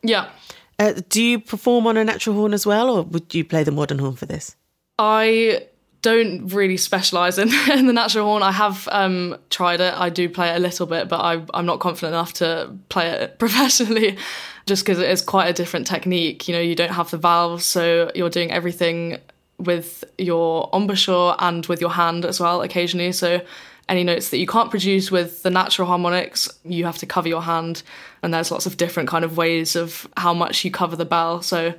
Yeah. 0.03 0.29
Uh, 0.77 0.93
do 1.09 1.21
you 1.21 1.39
perform 1.39 1.87
on 1.87 1.97
a 1.97 2.03
natural 2.03 2.35
horn 2.35 2.53
as 2.53 2.65
well, 2.65 2.89
or 2.89 3.03
would 3.03 3.33
you 3.35 3.43
play 3.43 3.63
the 3.63 3.71
modern 3.71 3.99
horn 3.99 4.15
for 4.15 4.25
this? 4.25 4.55
I 4.97 5.65
don't 6.01 6.47
really 6.47 6.77
specialize 6.77 7.37
in, 7.37 7.49
in 7.71 7.87
the 7.87 7.93
natural 7.93 8.25
horn. 8.25 8.43
I 8.43 8.51
have 8.51 8.87
um, 8.91 9.37
tried 9.49 9.81
it. 9.81 9.93
I 9.93 10.09
do 10.09 10.29
play 10.29 10.51
it 10.51 10.55
a 10.55 10.59
little 10.59 10.85
bit, 10.85 11.09
but 11.09 11.19
I, 11.19 11.43
I'm 11.53 11.65
not 11.65 11.79
confident 11.79 12.13
enough 12.13 12.33
to 12.33 12.73
play 12.89 13.09
it 13.09 13.39
professionally 13.39 14.17
just 14.65 14.85
because 14.85 14.99
it 14.99 15.09
is 15.09 15.21
quite 15.21 15.47
a 15.47 15.53
different 15.53 15.87
technique. 15.87 16.47
You 16.47 16.55
know, 16.55 16.61
you 16.61 16.75
don't 16.75 16.91
have 16.91 17.11
the 17.11 17.17
valves, 17.17 17.65
so 17.65 18.11
you're 18.15 18.29
doing 18.29 18.51
everything 18.51 19.17
with 19.57 20.05
your 20.17 20.69
embouchure 20.73 21.35
and 21.39 21.65
with 21.65 21.81
your 21.81 21.89
hand 21.89 22.23
as 22.23 22.39
well 22.39 22.61
occasionally. 22.61 23.11
So 23.11 23.41
any 23.89 24.03
notes 24.03 24.29
that 24.29 24.37
you 24.37 24.47
can't 24.47 24.69
produce 24.69 25.11
with 25.11 25.43
the 25.43 25.49
natural 25.49 25.87
harmonics, 25.87 26.49
you 26.63 26.85
have 26.85 26.99
to 26.99 27.05
cover 27.05 27.27
your 27.27 27.41
hand. 27.41 27.83
And 28.23 28.33
there's 28.33 28.51
lots 28.51 28.65
of 28.65 28.77
different 28.77 29.09
kind 29.09 29.25
of 29.25 29.35
ways 29.35 29.75
of 29.75 30.07
how 30.15 30.33
much 30.33 30.63
you 30.63 30.71
cover 30.71 30.95
the 30.95 31.05
bell. 31.05 31.41
So 31.41 31.73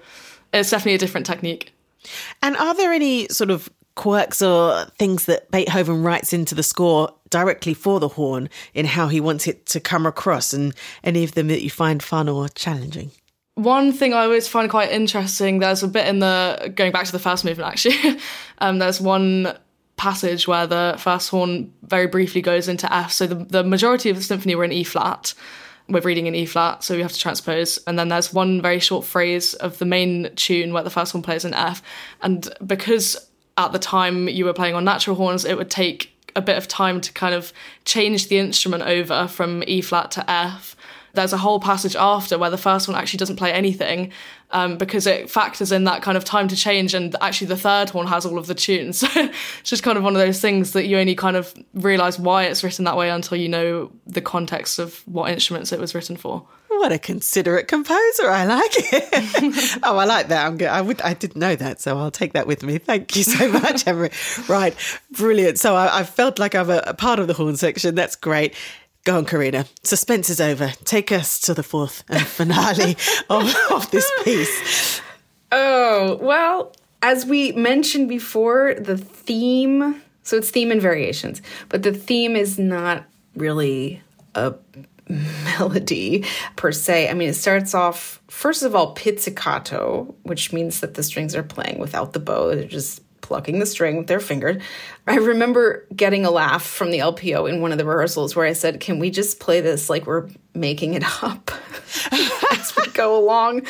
it's 0.53 0.71
definitely 0.71 0.95
a 0.95 0.99
different 0.99 1.27
technique. 1.27 1.73
And 2.43 2.57
are 2.57 2.75
there 2.75 2.93
any 2.93 3.29
sort 3.29 3.51
of 3.51 3.71
quirks 3.95 4.43
or 4.43 4.87
things 4.99 5.27
that 5.27 5.51
Beethoven 5.51 6.03
writes 6.03 6.33
into 6.33 6.55
the 6.55 6.63
score 6.63 7.15
directly 7.29 7.75
for 7.75 8.01
the 8.01 8.09
horn 8.09 8.49
in 8.75 8.87
how 8.87 9.09
he 9.09 9.21
wants 9.21 9.47
it 9.47 9.67
to 9.67 9.81
come 9.81 10.07
across 10.07 10.53
and 10.53 10.75
any 11.05 11.23
of 11.23 11.33
them 11.33 11.49
that 11.49 11.63
you 11.63 11.71
find 11.71 12.03
fun 12.03 12.29
or 12.29 12.49
challenging? 12.49 13.13
One 13.55 13.93
thing 13.93 14.15
I 14.15 14.25
always 14.25 14.49
find 14.49 14.71
quite 14.71 14.91
interesting, 14.91 15.59
there's 15.59 15.83
a 15.83 15.89
bit 15.89 16.07
in 16.07 16.21
the, 16.21 16.73
going 16.75 16.93
back 16.93 17.07
to 17.07 17.13
the 17.13 17.19
first 17.19 17.45
movement 17.45 17.69
actually, 17.69 18.19
um, 18.59 18.79
there's 18.79 19.01
one 19.01 19.55
passage 20.01 20.49
where 20.49 20.67
the 20.67 20.97
first 20.99 21.29
horn 21.29 21.71
very 21.83 22.07
briefly 22.07 22.41
goes 22.41 22.69
into 22.69 22.91
F. 22.93 23.13
So 23.13 23.27
the, 23.27 23.35
the 23.35 23.63
majority 23.63 24.09
of 24.09 24.17
the 24.17 24.23
symphony 24.23 24.55
were 24.55 24.65
in 24.65 24.73
E 24.73 24.83
flat. 24.83 25.35
We're 25.91 26.01
reading 26.01 26.27
in 26.27 26.35
E 26.35 26.47
flat, 26.47 26.83
so 26.83 26.97
we 26.97 27.03
have 27.03 27.13
to 27.13 27.19
transpose. 27.19 27.77
And 27.87 27.99
then 27.99 28.09
there's 28.09 28.33
one 28.33 28.63
very 28.63 28.81
short 28.81 29.05
phrase 29.05 29.53
of 29.53 29.77
the 29.77 29.85
main 29.85 30.35
tune 30.37 30.73
where 30.73 30.83
the 30.83 30.89
first 30.89 31.13
horn 31.13 31.23
plays 31.23 31.45
in 31.45 31.53
F. 31.53 31.83
And 32.23 32.49
because 32.67 33.29
at 33.59 33.73
the 33.73 33.79
time 33.79 34.27
you 34.27 34.47
were 34.47 34.55
playing 34.55 34.75
on 34.75 34.85
natural 34.87 35.17
horns, 35.17 35.45
it 35.45 35.59
would 35.59 35.71
take 35.71 36.11
a 36.35 36.41
bit 36.41 36.57
of 36.57 36.67
time 36.67 37.03
to 37.03 37.13
kind 37.13 37.35
of 37.35 37.53
change 37.85 38.29
the 38.29 38.39
instrument 38.39 38.85
over 38.85 39.29
from 39.29 39.63
E 39.67 39.83
flat 39.83 40.11
to 40.13 40.31
F. 40.31 40.77
There's 41.13 41.33
a 41.33 41.39
whole 41.39 41.61
passage 41.61 41.97
after 41.97 42.39
where 42.39 42.51
the 42.51 42.59
first 42.59 42.89
one 42.89 42.97
actually 42.97 43.19
doesn't 43.19 43.37
play 43.37 43.53
anything 43.53 44.13
um, 44.51 44.77
because 44.77 45.07
it 45.07 45.31
factors 45.31 45.73
in 45.73 45.85
that 45.85 46.03
kind 46.03 46.17
of 46.17 46.25
time 46.25 46.49
to 46.49 46.57
change. 46.57 46.95
And 46.95 47.15
actually, 47.21 47.49
the 47.49 47.57
third 47.57 47.91
horn 47.91 48.07
has 48.07 48.25
all 48.27 48.39
of 48.39 48.47
the 48.47 48.55
tunes. 48.55 49.05
So 49.11 49.29
it's 49.61 49.71
just 49.71 49.83
kind 49.83 49.99
of 49.99 50.05
one 50.05 50.15
of 50.15 50.21
those 50.21 50.41
things 50.41 50.73
that 50.73 50.87
you 50.87 50.99
only 50.99 51.15
kind 51.15 51.37
of 51.37 51.53
realize 51.75 52.19
why 52.19 52.45
it's 52.45 52.63
written 52.63 52.85
that 52.85 52.97
way 52.97 53.11
until 53.11 53.37
you 53.37 53.49
know 53.49 53.91
the 54.07 54.21
context 54.21 54.79
of 54.79 55.01
what 55.07 55.31
instruments 55.31 55.73
it 55.73 55.81
was 55.81 55.95
written 55.95 56.17
for. 56.17 56.47
What 56.69 56.93
a 56.93 56.99
considerate 56.99 57.69
composer! 57.69 58.31
I 58.31 58.45
like 58.45 58.71
it. 58.75 59.79
oh, 59.83 59.99
I 59.99 60.05
like 60.05 60.29
that. 60.29 60.47
I'm 60.47 60.57
good. 60.57 60.69
I 60.69 60.81
would. 60.81 61.03
I 61.03 61.15
didn't 61.15 61.37
know 61.37 61.57
that, 61.57 61.81
so 61.81 61.99
I'll 61.99 62.11
take 62.11 62.33
that 62.33 62.47
with 62.47 62.63
me. 62.63 62.79
Thank 62.79 63.17
you 63.17 63.23
so 63.25 63.49
much, 63.53 63.87
Emery. 63.87 64.11
right, 64.49 64.75
brilliant. 65.11 65.59
So 65.59 65.75
I, 65.75 66.01
I 66.01 66.03
felt 66.05 66.39
like 66.39 66.55
I'm 66.55 66.71
a, 66.71 66.83
a 66.87 66.95
part 66.95 67.19
of 67.19 67.27
the 67.27 67.35
horn 67.35 67.57
section. 67.57 67.97
That's 67.97 68.17
great. 68.17 68.55
Go 69.05 69.17
on, 69.17 69.25
Karina. 69.25 69.67
Suspense 69.83 70.29
is 70.29 70.41
over. 70.41 70.73
Take 70.85 71.11
us 71.11 71.41
to 71.41 71.55
the 71.55 71.63
fourth 71.63 72.05
and 72.09 72.27
finale 72.27 72.97
of, 73.31 73.55
of 73.71 73.91
this 73.91 74.11
piece. 74.25 75.01
Oh, 75.51 76.19
well, 76.21 76.75
as 77.03 77.25
we 77.25 77.53
mentioned 77.53 78.09
before, 78.09 78.75
the 78.75 78.99
theme, 78.99 80.03
so 80.23 80.37
it's 80.37 80.51
theme 80.51 80.71
and 80.71 80.83
variations, 80.83 81.41
but 81.71 81.83
the 81.83 81.93
theme 81.93 82.37
is 82.37 82.59
not 82.59 83.05
really 83.35 84.03
a 84.35 84.55
melody 85.59 86.25
per 86.57 86.71
se. 86.71 87.09
I 87.09 87.15
mean, 87.15 87.31
it 87.31 87.35
starts 87.35 87.75
off, 87.75 88.21
first 88.29 88.63
of 88.63 88.75
all, 88.75 88.93
pizzicato, 88.93 90.15
which 90.23 90.53
means 90.53 90.81
that 90.81 90.95
the 90.95 91.03
strings 91.03 91.35
are 91.35 91.43
playing 91.43 91.79
without 91.79 92.13
the 92.13 92.21
bow. 92.21 92.55
They're 92.55 92.65
just 92.65 93.03
plucking 93.31 93.61
the 93.61 93.67
string 93.67 93.97
with 93.97 94.09
their 94.09 94.19
finger. 94.19 94.61
I 95.07 95.15
remember 95.19 95.87
getting 95.95 96.27
a 96.27 96.33
laugh 96.33 96.67
from 96.67 96.91
the 96.91 96.99
LPO 96.99 97.49
in 97.49 97.61
one 97.61 97.71
of 97.71 97.79
the 97.79 97.85
rehearsals 97.85 98.35
where 98.35 98.45
I 98.45 98.55
said, 98.55 98.81
Can 98.81 98.99
we 98.99 99.09
just 99.09 99.39
play 99.39 99.61
this 99.61 99.89
like 99.89 100.05
we're 100.05 100.29
making 100.53 100.95
it 100.95 101.05
up 101.23 101.53
as 102.51 102.75
we 102.75 102.89
go 102.89 103.17
along? 103.17 103.63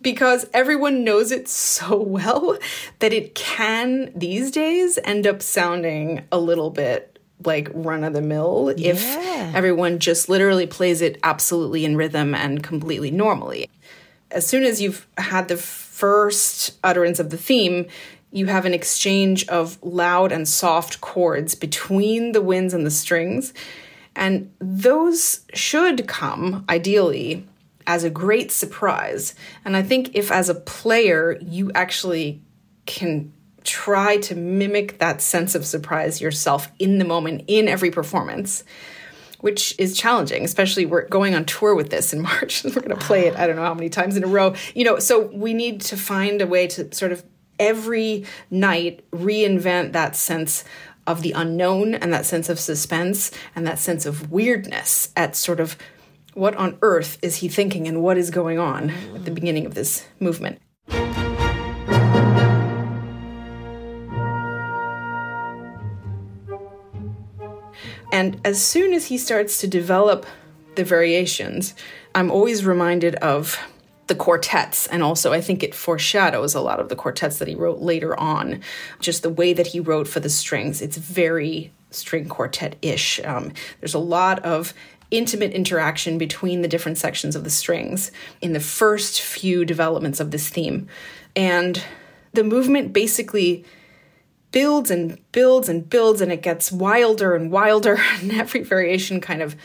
Because 0.00 0.46
everyone 0.54 1.02
knows 1.02 1.32
it 1.32 1.48
so 1.48 2.00
well 2.00 2.56
that 3.00 3.12
it 3.12 3.34
can 3.34 4.12
these 4.14 4.52
days 4.52 5.00
end 5.02 5.26
up 5.26 5.42
sounding 5.42 6.24
a 6.30 6.38
little 6.38 6.70
bit 6.70 7.18
like 7.44 7.70
run 7.74 8.04
of 8.04 8.12
the 8.12 8.22
mill 8.22 8.72
yeah. 8.76 8.92
if 8.92 9.04
everyone 9.52 9.98
just 9.98 10.28
literally 10.28 10.68
plays 10.68 11.02
it 11.02 11.18
absolutely 11.24 11.84
in 11.84 11.96
rhythm 11.96 12.36
and 12.36 12.62
completely 12.62 13.10
normally. 13.10 13.68
As 14.30 14.46
soon 14.46 14.62
as 14.62 14.80
you've 14.80 15.08
had 15.16 15.48
the 15.48 15.56
first 15.56 16.78
utterance 16.84 17.18
of 17.18 17.30
the 17.30 17.36
theme, 17.36 17.86
you 18.30 18.46
have 18.46 18.66
an 18.66 18.74
exchange 18.74 19.46
of 19.48 19.78
loud 19.82 20.32
and 20.32 20.46
soft 20.46 21.00
chords 21.00 21.54
between 21.54 22.32
the 22.32 22.42
winds 22.42 22.74
and 22.74 22.84
the 22.84 22.90
strings. 22.90 23.54
And 24.14 24.52
those 24.58 25.46
should 25.54 26.06
come, 26.06 26.64
ideally, 26.68 27.46
as 27.86 28.04
a 28.04 28.10
great 28.10 28.52
surprise. 28.52 29.34
And 29.64 29.76
I 29.76 29.82
think 29.82 30.14
if 30.14 30.30
as 30.30 30.48
a 30.48 30.54
player 30.54 31.38
you 31.40 31.72
actually 31.74 32.42
can 32.84 33.32
try 33.64 34.18
to 34.18 34.34
mimic 34.34 34.98
that 34.98 35.20
sense 35.20 35.54
of 35.54 35.64
surprise 35.64 36.20
yourself 36.20 36.70
in 36.78 36.98
the 36.98 37.04
moment 37.04 37.44
in 37.46 37.68
every 37.68 37.90
performance, 37.90 38.64
which 39.40 39.74
is 39.78 39.96
challenging, 39.96 40.44
especially 40.44 40.84
we're 40.84 41.06
going 41.08 41.34
on 41.34 41.44
tour 41.44 41.74
with 41.74 41.90
this 41.90 42.12
in 42.12 42.20
March. 42.22 42.64
And 42.64 42.74
we're 42.74 42.82
going 42.82 42.98
to 42.98 43.06
play 43.06 43.26
it, 43.26 43.36
I 43.36 43.46
don't 43.46 43.56
know 43.56 43.62
how 43.62 43.74
many 43.74 43.88
times 43.88 44.16
in 44.16 44.24
a 44.24 44.28
row. 44.28 44.54
You 44.74 44.84
know, 44.84 44.98
so 44.98 45.26
we 45.28 45.54
need 45.54 45.80
to 45.82 45.96
find 45.96 46.42
a 46.42 46.46
way 46.46 46.66
to 46.68 46.92
sort 46.94 47.12
of 47.12 47.24
every 47.58 48.24
night 48.50 49.04
reinvent 49.10 49.92
that 49.92 50.16
sense 50.16 50.64
of 51.06 51.22
the 51.22 51.32
unknown 51.32 51.94
and 51.94 52.12
that 52.12 52.26
sense 52.26 52.48
of 52.48 52.60
suspense 52.60 53.30
and 53.56 53.66
that 53.66 53.78
sense 53.78 54.04
of 54.04 54.30
weirdness 54.30 55.10
at 55.16 55.34
sort 55.34 55.58
of 55.58 55.76
what 56.34 56.54
on 56.56 56.78
earth 56.82 57.18
is 57.22 57.36
he 57.36 57.48
thinking 57.48 57.88
and 57.88 58.02
what 58.02 58.18
is 58.18 58.30
going 58.30 58.58
on 58.58 58.90
at 59.14 59.24
the 59.24 59.30
beginning 59.30 59.66
of 59.66 59.74
this 59.74 60.06
movement. 60.20 60.60
And 68.10 68.40
as 68.44 68.62
soon 68.62 68.94
as 68.94 69.06
he 69.06 69.18
starts 69.18 69.60
to 69.60 69.66
develop 69.66 70.26
the 70.76 70.84
variations, 70.84 71.74
I'm 72.14 72.30
always 72.30 72.64
reminded 72.64 73.14
of 73.16 73.58
the 74.08 74.14
quartets. 74.14 74.86
And 74.88 75.02
also, 75.02 75.32
I 75.32 75.40
think 75.40 75.62
it 75.62 75.74
foreshadows 75.74 76.54
a 76.54 76.60
lot 76.60 76.80
of 76.80 76.88
the 76.88 76.96
quartets 76.96 77.38
that 77.38 77.48
he 77.48 77.54
wrote 77.54 77.78
later 77.78 78.18
on. 78.18 78.60
Just 79.00 79.22
the 79.22 79.30
way 79.30 79.52
that 79.52 79.68
he 79.68 79.80
wrote 79.80 80.08
for 80.08 80.20
the 80.20 80.30
strings, 80.30 80.82
it's 80.82 80.96
very 80.96 81.72
string 81.90 82.28
quartet 82.28 82.76
ish. 82.82 83.20
Um, 83.24 83.52
there's 83.80 83.94
a 83.94 83.98
lot 83.98 84.44
of 84.44 84.74
intimate 85.10 85.52
interaction 85.52 86.18
between 86.18 86.60
the 86.62 86.68
different 86.68 86.98
sections 86.98 87.34
of 87.34 87.44
the 87.44 87.50
strings 87.50 88.10
in 88.42 88.52
the 88.52 88.60
first 88.60 89.22
few 89.22 89.64
developments 89.64 90.20
of 90.20 90.30
this 90.30 90.48
theme. 90.48 90.86
And 91.34 91.82
the 92.32 92.44
movement 92.44 92.92
basically 92.92 93.64
builds 94.52 94.90
and 94.90 95.18
builds 95.32 95.68
and 95.68 95.88
builds 95.88 96.20
and 96.20 96.32
it 96.32 96.42
gets 96.42 96.72
wilder 96.72 97.34
and 97.34 97.50
wilder 97.50 97.98
and 98.20 98.32
every 98.32 98.62
variation 98.62 99.20
kind 99.20 99.42
of 99.42 99.56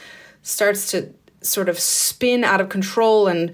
starts 0.42 0.92
to 0.92 1.14
sort 1.42 1.70
of 1.70 1.80
spin 1.80 2.44
out 2.44 2.62
of 2.62 2.70
control 2.70 3.28
and 3.28 3.52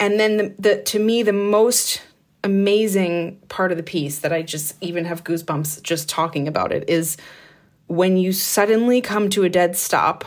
and 0.00 0.18
then 0.18 0.36
the, 0.38 0.54
the 0.58 0.82
to 0.82 0.98
me 0.98 1.22
the 1.22 1.32
most 1.32 2.02
amazing 2.42 3.38
part 3.48 3.70
of 3.70 3.76
the 3.76 3.82
piece 3.82 4.20
that 4.20 4.32
I 4.32 4.42
just 4.42 4.74
even 4.80 5.04
have 5.04 5.22
goosebumps 5.22 5.82
just 5.82 6.08
talking 6.08 6.48
about 6.48 6.72
it 6.72 6.88
is 6.88 7.18
when 7.86 8.16
you 8.16 8.32
suddenly 8.32 9.02
come 9.02 9.28
to 9.30 9.44
a 9.44 9.50
dead 9.50 9.76
stop 9.76 10.24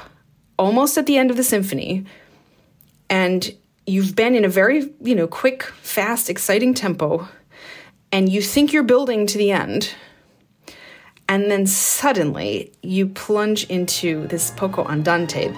almost 0.60 0.98
at 0.98 1.08
the 1.08 1.18
end 1.18 1.32
of 1.32 1.38
the 1.38 1.44
symphony 1.44 2.06
and 3.10 3.52
you've 3.88 4.16
been 4.16 4.36
in 4.36 4.46
a 4.46 4.50
very 4.50 4.94
you 5.02 5.16
know 5.16 5.28
quick 5.28 5.64
fast 5.64 6.30
exciting 6.30 6.74
tempo 6.74 7.28
and 8.12 8.32
you 8.32 8.42
think 8.42 8.72
you're 8.72 8.84
building 8.84 9.26
to 9.26 9.40
the 9.40 9.52
end 9.52 9.96
and 11.28 11.50
then 11.50 11.66
suddenly 11.66 12.72
you 12.84 13.08
plunge 13.08 13.64
into 13.70 14.28
this 14.28 14.52
poco 14.52 14.86
andante. 14.86 15.52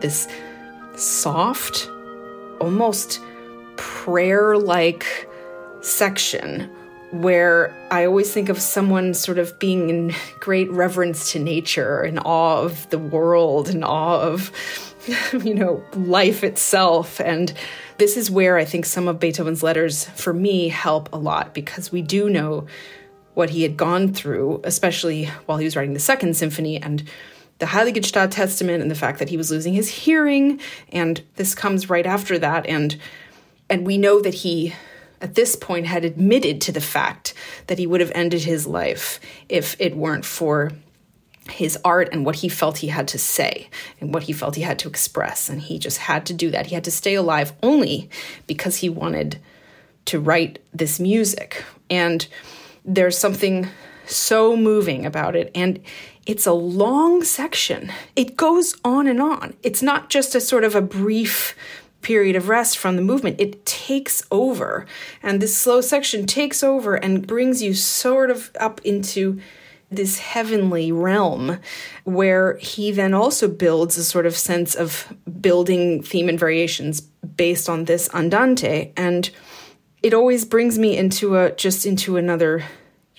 This 0.00 0.28
soft, 0.96 1.88
almost 2.60 3.20
prayer 3.76 4.56
like 4.56 5.28
section 5.80 6.70
where 7.10 7.74
I 7.90 8.04
always 8.04 8.32
think 8.32 8.48
of 8.50 8.60
someone 8.60 9.14
sort 9.14 9.38
of 9.38 9.58
being 9.58 9.88
in 9.88 10.14
great 10.40 10.70
reverence 10.70 11.32
to 11.32 11.38
nature, 11.38 12.04
in 12.04 12.18
awe 12.18 12.60
of 12.60 12.88
the 12.90 12.98
world, 12.98 13.70
in 13.70 13.82
awe 13.82 14.20
of 14.20 14.52
you 15.32 15.54
know, 15.54 15.82
life 15.94 16.44
itself. 16.44 17.20
And 17.20 17.52
this 17.96 18.16
is 18.16 18.30
where 18.30 18.56
I 18.56 18.64
think 18.64 18.84
some 18.84 19.08
of 19.08 19.18
Beethoven's 19.18 19.62
letters, 19.62 20.04
for 20.04 20.32
me, 20.32 20.68
help 20.68 21.12
a 21.12 21.18
lot 21.18 21.54
because 21.54 21.90
we 21.90 22.02
do 22.02 22.28
know 22.28 22.66
what 23.34 23.50
he 23.50 23.62
had 23.62 23.76
gone 23.76 24.12
through, 24.12 24.60
especially 24.64 25.26
while 25.46 25.58
he 25.58 25.64
was 25.64 25.76
writing 25.76 25.94
the 25.94 26.00
Second 26.00 26.36
Symphony 26.36 26.76
and 26.82 27.08
the 27.58 27.66
Heiligenstadt 27.66 28.30
Testament 28.30 28.82
and 28.82 28.90
the 28.90 28.94
fact 28.94 29.18
that 29.18 29.28
he 29.28 29.36
was 29.36 29.50
losing 29.50 29.74
his 29.74 29.88
hearing. 29.88 30.60
And 30.90 31.22
this 31.36 31.54
comes 31.54 31.90
right 31.90 32.06
after 32.06 32.38
that. 32.38 32.66
And 32.66 32.98
and 33.70 33.86
we 33.86 33.98
know 33.98 34.20
that 34.20 34.34
he 34.34 34.74
at 35.20 35.34
this 35.34 35.56
point 35.56 35.86
had 35.86 36.04
admitted 36.04 36.60
to 36.62 36.72
the 36.72 36.80
fact 36.80 37.34
that 37.66 37.78
he 37.78 37.86
would 37.86 38.00
have 38.00 38.12
ended 38.14 38.42
his 38.42 38.66
life 38.66 39.20
if 39.48 39.76
it 39.80 39.96
weren't 39.96 40.24
for 40.24 40.72
his 41.50 41.78
art 41.84 42.08
and 42.12 42.24
what 42.24 42.36
he 42.36 42.48
felt 42.48 42.78
he 42.78 42.88
had 42.88 43.08
to 43.08 43.18
say 43.18 43.68
and 44.00 44.12
what 44.12 44.24
he 44.24 44.32
felt 44.32 44.54
he 44.54 44.62
had 44.62 44.78
to 44.78 44.88
express. 44.88 45.48
And 45.48 45.60
he 45.60 45.78
just 45.78 45.98
had 45.98 46.26
to 46.26 46.34
do 46.34 46.50
that. 46.50 46.66
He 46.66 46.74
had 46.74 46.84
to 46.84 46.90
stay 46.90 47.14
alive 47.14 47.52
only 47.62 48.10
because 48.46 48.76
he 48.76 48.88
wanted 48.88 49.38
to 50.06 50.20
write 50.20 50.58
this 50.72 51.00
music. 51.00 51.64
And 51.90 52.26
there's 52.84 53.18
something 53.18 53.68
so 54.08 54.56
moving 54.56 55.06
about 55.06 55.36
it. 55.36 55.50
And 55.54 55.80
it's 56.26 56.46
a 56.46 56.52
long 56.52 57.24
section, 57.24 57.90
it 58.14 58.36
goes 58.36 58.74
on 58.84 59.06
and 59.06 59.20
on. 59.20 59.54
It's 59.62 59.82
not 59.82 60.10
just 60.10 60.34
a 60.34 60.40
sort 60.40 60.64
of 60.64 60.74
a 60.74 60.82
brief 60.82 61.56
period 62.02 62.36
of 62.36 62.48
rest 62.48 62.78
from 62.78 62.96
the 62.96 63.02
movement. 63.02 63.40
It 63.40 63.64
takes 63.64 64.22
over. 64.30 64.86
And 65.22 65.40
this 65.40 65.56
slow 65.56 65.80
section 65.80 66.26
takes 66.26 66.62
over 66.62 66.94
and 66.94 67.26
brings 67.26 67.62
you 67.62 67.74
sort 67.74 68.30
of 68.30 68.50
up 68.60 68.80
into 68.84 69.40
this 69.90 70.18
heavenly 70.18 70.92
realm 70.92 71.58
where 72.04 72.58
he 72.58 72.92
then 72.92 73.14
also 73.14 73.48
builds 73.48 73.96
a 73.96 74.04
sort 74.04 74.26
of 74.26 74.36
sense 74.36 74.74
of 74.74 75.12
building 75.40 76.02
theme 76.02 76.28
and 76.28 76.38
variations 76.38 77.00
based 77.00 77.68
on 77.68 77.86
this 77.86 78.08
andante 78.14 78.92
and 78.96 79.30
it 80.02 80.12
always 80.12 80.44
brings 80.44 80.78
me 80.78 80.96
into 80.96 81.36
a 81.36 81.52
just 81.52 81.86
into 81.86 82.18
another 82.18 82.64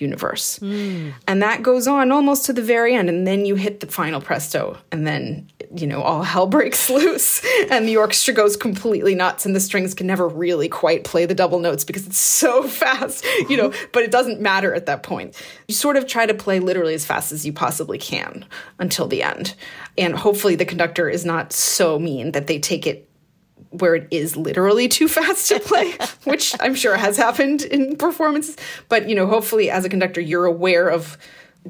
universe. 0.00 0.58
Mm. 0.60 1.12
And 1.26 1.42
that 1.42 1.62
goes 1.62 1.86
on 1.86 2.12
almost 2.12 2.46
to 2.46 2.52
the 2.52 2.62
very 2.62 2.94
end. 2.94 3.08
And 3.08 3.26
then 3.26 3.44
you 3.44 3.54
hit 3.54 3.80
the 3.80 3.86
final 3.86 4.20
presto, 4.20 4.78
and 4.90 5.06
then, 5.06 5.50
you 5.74 5.86
know, 5.86 6.02
all 6.02 6.22
hell 6.22 6.46
breaks 6.46 6.88
loose, 6.90 7.44
and 7.70 7.86
the 7.88 7.96
orchestra 7.96 8.34
goes 8.34 8.56
completely 8.56 9.14
nuts, 9.14 9.46
and 9.46 9.54
the 9.54 9.60
strings 9.60 9.94
can 9.94 10.06
never 10.06 10.28
really 10.28 10.68
quite 10.68 11.04
play 11.04 11.26
the 11.26 11.34
double 11.34 11.58
notes 11.58 11.84
because 11.84 12.06
it's 12.06 12.18
so 12.40 12.62
fast, 12.62 13.24
you 13.48 13.56
know, 13.56 13.72
but 13.92 14.02
it 14.02 14.10
doesn't 14.10 14.40
matter 14.40 14.74
at 14.74 14.86
that 14.86 15.02
point. 15.02 15.40
You 15.68 15.74
sort 15.74 15.96
of 15.96 16.06
try 16.06 16.26
to 16.26 16.34
play 16.34 16.60
literally 16.60 16.94
as 16.94 17.04
fast 17.04 17.32
as 17.32 17.44
you 17.44 17.52
possibly 17.52 17.98
can 17.98 18.44
until 18.78 19.06
the 19.06 19.22
end. 19.22 19.54
And 19.98 20.16
hopefully 20.16 20.54
the 20.54 20.64
conductor 20.64 21.08
is 21.08 21.24
not 21.24 21.52
so 21.52 21.98
mean 21.98 22.32
that 22.32 22.46
they 22.46 22.58
take 22.58 22.86
it 22.86 23.09
where 23.70 23.94
it 23.94 24.08
is 24.10 24.36
literally 24.36 24.88
too 24.88 25.08
fast 25.08 25.48
to 25.48 25.60
play, 25.60 25.94
which 26.24 26.54
I'm 26.60 26.74
sure 26.74 26.96
has 26.96 27.16
happened 27.16 27.62
in 27.62 27.96
performances. 27.96 28.56
But, 28.88 29.08
you 29.08 29.14
know, 29.14 29.26
hopefully 29.26 29.70
as 29.70 29.84
a 29.84 29.88
conductor, 29.88 30.20
you're 30.20 30.44
aware 30.44 30.88
of 30.88 31.16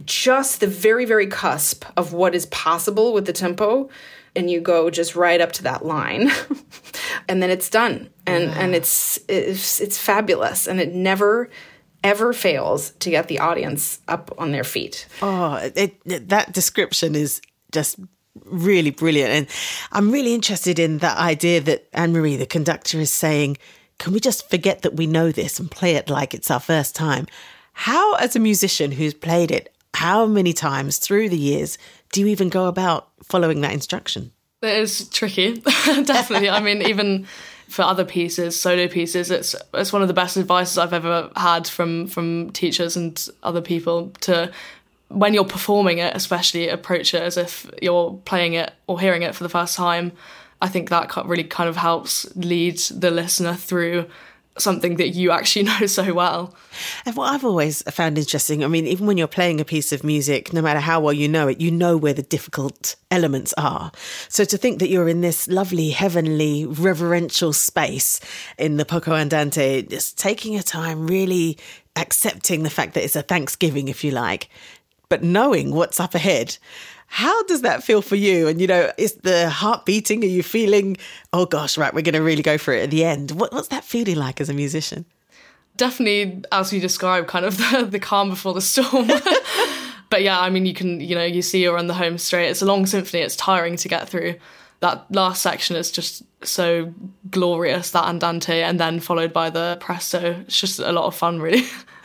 just 0.05 0.61
the 0.61 0.67
very, 0.67 1.05
very 1.05 1.27
cusp 1.27 1.85
of 1.97 2.13
what 2.13 2.35
is 2.35 2.47
possible 2.47 3.13
with 3.13 3.27
the 3.27 3.33
tempo. 3.33 3.91
And 4.37 4.49
you 4.49 4.61
go 4.61 4.91
just 4.91 5.17
right 5.17 5.41
up 5.41 5.51
to 5.53 5.65
that 5.65 5.85
line, 5.85 6.31
and 7.29 7.43
then 7.43 7.51
it's 7.51 7.69
done, 7.69 8.11
and 8.27 8.45
yeah. 8.45 8.61
and 8.61 8.77
it's, 8.77 9.19
it's 9.27 9.81
it's 9.81 9.99
fabulous, 9.99 10.69
and 10.69 10.79
it 10.79 10.95
never 10.95 11.51
ever 12.05 12.33
fails 12.33 12.91
to 13.01 13.11
get 13.11 13.27
the 13.27 13.41
audience 13.41 13.99
up 14.07 14.31
on 14.39 14.53
their 14.53 14.63
feet. 14.63 15.09
Oh, 15.21 15.57
it, 15.57 16.01
it, 16.05 16.29
that 16.29 16.53
description 16.53 17.17
is 17.17 17.41
just 17.73 17.99
really 18.45 18.91
brilliant. 18.91 19.31
And 19.31 19.47
I'm 19.93 20.11
really 20.11 20.35
interested 20.35 20.79
in 20.79 20.99
that 20.99 21.19
idea 21.19 21.61
that 21.63 21.89
Anne 21.93 22.13
Marie, 22.13 22.37
the 22.37 22.47
conductor, 22.47 22.99
is 22.99 23.11
saying, 23.11 23.59
can 23.99 24.13
we 24.13 24.21
just 24.21 24.49
forget 24.49 24.83
that 24.83 24.97
we 24.97 25.07
know 25.07 25.31
this 25.31 25.59
and 25.59 25.71
play 25.71 25.97
it 25.97 26.09
like 26.09 26.35
it's 26.35 26.51
our 26.51 26.61
first 26.61 26.95
time? 26.95 27.27
How, 27.73 28.15
as 28.15 28.35
a 28.35 28.41
musician 28.41 28.93
who's 28.93 29.15
played 29.15 29.51
it 29.51 29.75
how 29.95 30.27
many 30.27 30.53
times 30.53 30.99
through 30.99 31.29
the 31.29 31.37
years, 31.37 31.77
do 32.13 32.21
you 32.21 32.27
even 32.29 32.49
go 32.49 32.67
about 32.67 33.09
following 33.23 33.61
that 33.61 33.73
instruction? 33.73 34.33
It 34.63 34.79
is 34.79 35.09
tricky, 35.09 35.59
definitely. 36.05 36.51
I 36.51 36.61
mean, 36.61 36.83
even 36.83 37.27
for 37.69 37.83
other 37.83 38.05
pieces, 38.05 38.61
solo 38.61 38.89
pieces, 38.89 39.31
it's 39.31 39.55
it's 39.75 39.93
one 39.93 40.03
of 40.03 40.09
the 40.09 40.15
best 40.15 40.37
advices 40.37 40.79
I've 40.79 40.93
ever 40.93 41.31
had 41.37 41.67
from 41.67 42.07
from 42.07 42.51
teachers 42.51 42.97
and 42.97 43.29
other 43.43 43.61
people 43.61 44.11
to 44.23 44.51
when 45.11 45.35
you're 45.35 45.45
performing 45.45 45.99
it, 45.99 46.15
especially 46.15 46.69
approach 46.69 47.15
it 47.15 47.23
as 47.23 47.37
if 47.37 47.69
you're 47.83 48.15
playing 48.25 48.55
it 48.55 48.73
or 48.87 49.01
hearing 49.01 49.23
it 49.23 49.35
for 49.35 49.43
the 49.43 49.49
first 49.49 49.77
time. 49.77 50.13
I 50.63 50.69
think 50.69 50.91
that 50.91 51.11
really 51.27 51.45
kind 51.45 51.69
of 51.69 51.77
helps 51.77 52.35
lead 52.37 52.79
the 52.79 53.11
listener 53.11 53.55
through 53.55 54.07
something 54.59 54.97
that 54.97 55.09
you 55.11 55.31
actually 55.31 55.63
know 55.81 55.87
so 55.87 56.13
well. 56.13 56.55
And 57.05 57.17
what 57.17 57.33
I've 57.33 57.45
always 57.45 57.83
found 57.83 58.19
interesting, 58.19 58.63
I 58.63 58.69
mean, 58.69 58.87
even 58.87 59.07
when 59.07 59.19
you're 59.19 59.27
playing 59.27 59.61
a 59.61 59.65
piece 59.65 59.93
of 59.93 60.05
music, 60.05 60.53
no 60.53 60.63
matter 60.63 60.81
how 60.81 61.01
well 61.01 61.13
you 61.13 61.29
know 61.29 61.49
it, 61.49 61.61
you 61.61 61.71
know 61.71 61.97
where 61.97 62.13
the 62.13 62.23
difficult 62.23 62.95
elements 63.11 63.53
are. 63.57 63.91
So 64.29 64.45
to 64.45 64.57
think 64.57 64.79
that 64.79 64.89
you're 64.89 65.09
in 65.09 65.23
this 65.23 65.49
lovely, 65.49 65.91
heavenly, 65.91 66.67
reverential 66.67 67.53
space 67.53 68.21
in 68.59 68.77
the 68.77 68.85
Poco 68.85 69.15
Andante, 69.15 69.83
just 69.83 70.19
taking 70.19 70.53
your 70.53 70.63
time, 70.63 71.07
really 71.07 71.59
accepting 71.97 72.63
the 72.63 72.71
fact 72.71 72.95
that 72.95 73.05
it's 73.05 73.17
a 73.17 73.23
Thanksgiving, 73.23 73.89
if 73.89 74.05
you 74.05 74.13
like, 74.13 74.49
but 75.11 75.23
knowing 75.23 75.75
what's 75.75 76.01
up 76.01 76.15
ahead. 76.15 76.57
How 77.09 77.43
does 77.43 77.63
that 77.63 77.83
feel 77.83 78.01
for 78.01 78.15
you? 78.15 78.47
And, 78.47 78.61
you 78.61 78.69
know, 78.69 78.91
is 78.97 79.15
the 79.15 79.51
heart 79.51 79.85
beating? 79.85 80.23
Are 80.23 80.29
you 80.29 80.45
feeling, 80.45 80.97
oh 81.33 81.45
gosh, 81.45 81.77
right, 81.77 81.93
we're 81.93 82.03
going 82.03 82.15
to 82.15 82.23
really 82.23 82.43
go 82.43 82.57
for 82.57 82.73
it 82.73 82.85
at 82.85 82.91
the 82.91 83.05
end? 83.05 83.33
What, 83.33 83.53
what's 83.53 83.69
that 83.69 83.85
feeling 83.85 84.17
like 84.17 84.41
as 84.41 84.49
a 84.49 84.55
musician? 84.55 85.05
Definitely, 85.77 86.45
as 86.53 86.73
you 86.73 86.81
describe, 86.81 87.27
kind 87.27 87.45
of 87.45 87.59
the, 87.73 87.89
the 87.91 87.99
calm 87.99 88.31
before 88.31 88.55
the 88.55 88.61
storm. 88.61 89.09
but 90.11 90.23
yeah, 90.23 90.41
I 90.41 90.51
mean, 90.51 90.65
you 90.65 90.75
can, 90.75 91.01
you 91.01 91.17
know, 91.17 91.25
you 91.25 91.43
see 91.43 91.63
you're 91.63 91.79
on 91.79 91.89
the 91.89 91.95
home 91.95 92.17
straight. 92.17 92.49
It's 92.49 92.63
a 92.63 92.67
long 92.67 92.87
symphony, 92.87 93.23
it's 93.23 93.37
tiring 93.37 93.77
to 93.77 93.89
get 93.89 94.09
through. 94.09 94.37
That 94.79 95.13
last 95.13 95.43
section 95.43 95.77
is 95.77 95.91
just 95.91 96.23
so 96.43 96.95
glorious, 97.31 97.91
that 97.91 98.05
Andante, 98.05 98.63
and 98.63 98.79
then 98.79 99.01
followed 99.01 99.33
by 99.33 99.51
the 99.51 99.77
Presto. 99.81 100.43
It's 100.47 100.59
just 100.59 100.79
a 100.79 100.93
lot 100.93 101.05
of 101.05 101.15
fun, 101.15 101.41
really. 101.41 101.65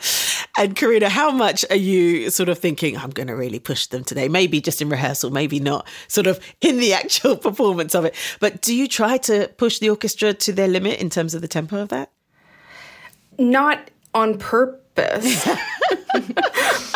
And 0.58 0.74
Karina, 0.74 1.10
how 1.10 1.30
much 1.30 1.66
are 1.68 1.76
you 1.76 2.30
sort 2.30 2.48
of 2.48 2.58
thinking, 2.58 2.96
I'm 2.96 3.10
going 3.10 3.26
to 3.26 3.36
really 3.36 3.58
push 3.58 3.86
them 3.86 4.04
today? 4.04 4.26
Maybe 4.26 4.60
just 4.60 4.80
in 4.80 4.88
rehearsal, 4.88 5.30
maybe 5.30 5.60
not 5.60 5.86
sort 6.08 6.26
of 6.26 6.40
in 6.60 6.78
the 6.78 6.94
actual 6.94 7.36
performance 7.48 7.94
of 7.94 8.04
it. 8.04 8.14
But 8.40 8.62
do 8.62 8.74
you 8.74 8.88
try 8.88 9.18
to 9.18 9.48
push 9.58 9.78
the 9.78 9.90
orchestra 9.90 10.32
to 10.32 10.52
their 10.52 10.68
limit 10.68 11.00
in 11.00 11.10
terms 11.10 11.34
of 11.34 11.42
the 11.42 11.48
tempo 11.48 11.82
of 11.82 11.90
that? 11.90 12.10
Not 13.38 13.90
on 14.14 14.38
purpose. 14.38 15.46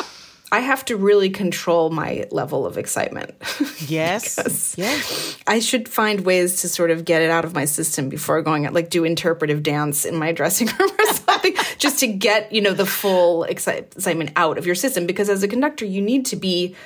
I 0.53 0.61
have 0.61 0.85
to 0.87 0.97
really 0.97 1.31
control 1.31 1.91
my 1.91 2.27
level 2.31 2.67
of 2.67 2.79
excitement. 2.79 3.35
Yes. 3.87 4.75
yes. 4.77 5.39
I 5.47 5.59
should 5.59 5.89
find 5.89 6.21
ways 6.21 6.61
to 6.61 6.69
sort 6.69 6.91
of 6.91 7.05
get 7.05 7.23
it 7.23 7.31
out 7.31 7.45
of 7.45 7.55
my 7.55 7.65
system 7.65 8.09
before 8.09 8.41
going 8.43 8.67
out, 8.67 8.75
like 8.75 8.91
do 8.91 9.05
interpretive 9.05 9.63
dance 9.63 10.05
in 10.05 10.17
my 10.17 10.33
dressing 10.41 10.69
room 10.79 10.91
or 10.99 11.15
something, 11.15 11.55
just 11.79 11.99
to 12.01 12.07
get, 12.07 12.53
you 12.53 12.61
know, 12.61 12.75
the 12.75 12.87
full 12.87 13.45
excitement 13.45 14.33
out 14.37 14.59
of 14.59 14.67
your 14.67 14.75
system. 14.75 15.07
Because 15.07 15.29
as 15.31 15.43
a 15.43 15.49
conductor, 15.49 15.87
you 15.87 16.03
need 16.03 16.27
to 16.27 16.37
be 16.37 16.77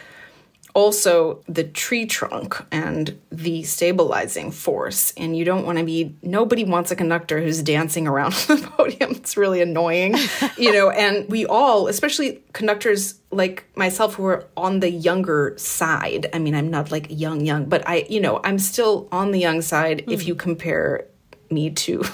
also 0.74 1.40
the 1.48 1.62
tree 1.64 2.04
trunk 2.04 2.60
and 2.72 3.18
the 3.30 3.62
stabilizing 3.62 4.50
force. 4.50 5.12
And 5.16 5.36
you 5.36 5.44
don't 5.44 5.64
want 5.64 5.78
to 5.78 5.84
be, 5.84 6.16
nobody 6.20 6.64
wants 6.64 6.90
a 6.90 6.96
conductor 6.96 7.40
who's 7.40 7.62
dancing 7.62 8.06
around 8.06 8.32
the 8.48 8.56
podium. 8.76 9.12
It's 9.12 9.36
really 9.36 9.62
annoying, 9.62 10.16
you 10.58 10.72
know. 10.72 10.90
And 10.90 11.28
we 11.28 11.46
all, 11.46 11.86
especially 11.86 12.42
conductors 12.52 13.20
like 13.30 13.64
myself 13.76 14.14
who 14.14 14.26
are 14.26 14.46
on 14.56 14.80
the 14.80 14.90
younger 14.90 15.54
side. 15.56 16.28
I 16.32 16.40
mean, 16.40 16.54
I'm 16.54 16.70
not 16.70 16.90
like 16.90 17.06
young, 17.08 17.40
young, 17.40 17.66
but 17.66 17.88
I, 17.88 18.06
you 18.10 18.20
know, 18.20 18.40
I'm 18.42 18.58
still 18.58 19.08
on 19.12 19.30
the 19.30 19.38
young 19.38 19.62
side 19.62 20.04
mm. 20.06 20.12
if 20.12 20.22
hmm. 20.22 20.28
you 20.28 20.34
compare 20.34 21.06
me 21.50 21.70
to. 21.70 22.02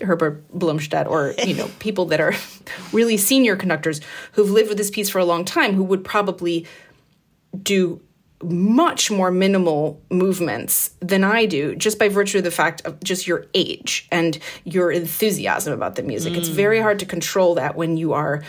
Herbert 0.00 0.46
Blomstedt 0.52 1.08
or 1.08 1.34
you 1.46 1.54
know 1.54 1.70
people 1.78 2.04
that 2.06 2.20
are 2.20 2.34
really 2.92 3.16
senior 3.16 3.56
conductors 3.56 4.00
who've 4.32 4.50
lived 4.50 4.68
with 4.68 4.76
this 4.76 4.90
piece 4.90 5.08
for 5.08 5.18
a 5.18 5.24
long 5.24 5.44
time 5.44 5.72
who 5.72 5.82
would 5.84 6.04
probably 6.04 6.66
do 7.62 8.00
much 8.42 9.10
more 9.10 9.30
minimal 9.30 10.02
movements 10.10 10.90
than 11.00 11.24
I 11.24 11.46
do 11.46 11.74
just 11.74 11.98
by 11.98 12.08
virtue 12.08 12.38
of 12.38 12.44
the 12.44 12.50
fact 12.50 12.82
of 12.84 13.02
just 13.02 13.26
your 13.26 13.46
age 13.54 14.06
and 14.12 14.38
your 14.64 14.92
enthusiasm 14.92 15.72
about 15.72 15.94
the 15.94 16.02
music. 16.02 16.34
Mm. 16.34 16.36
It's 16.36 16.48
very 16.48 16.80
hard 16.80 16.98
to 16.98 17.06
control 17.06 17.54
that 17.54 17.76
when 17.76 17.96
you 17.96 18.12
are 18.12 18.42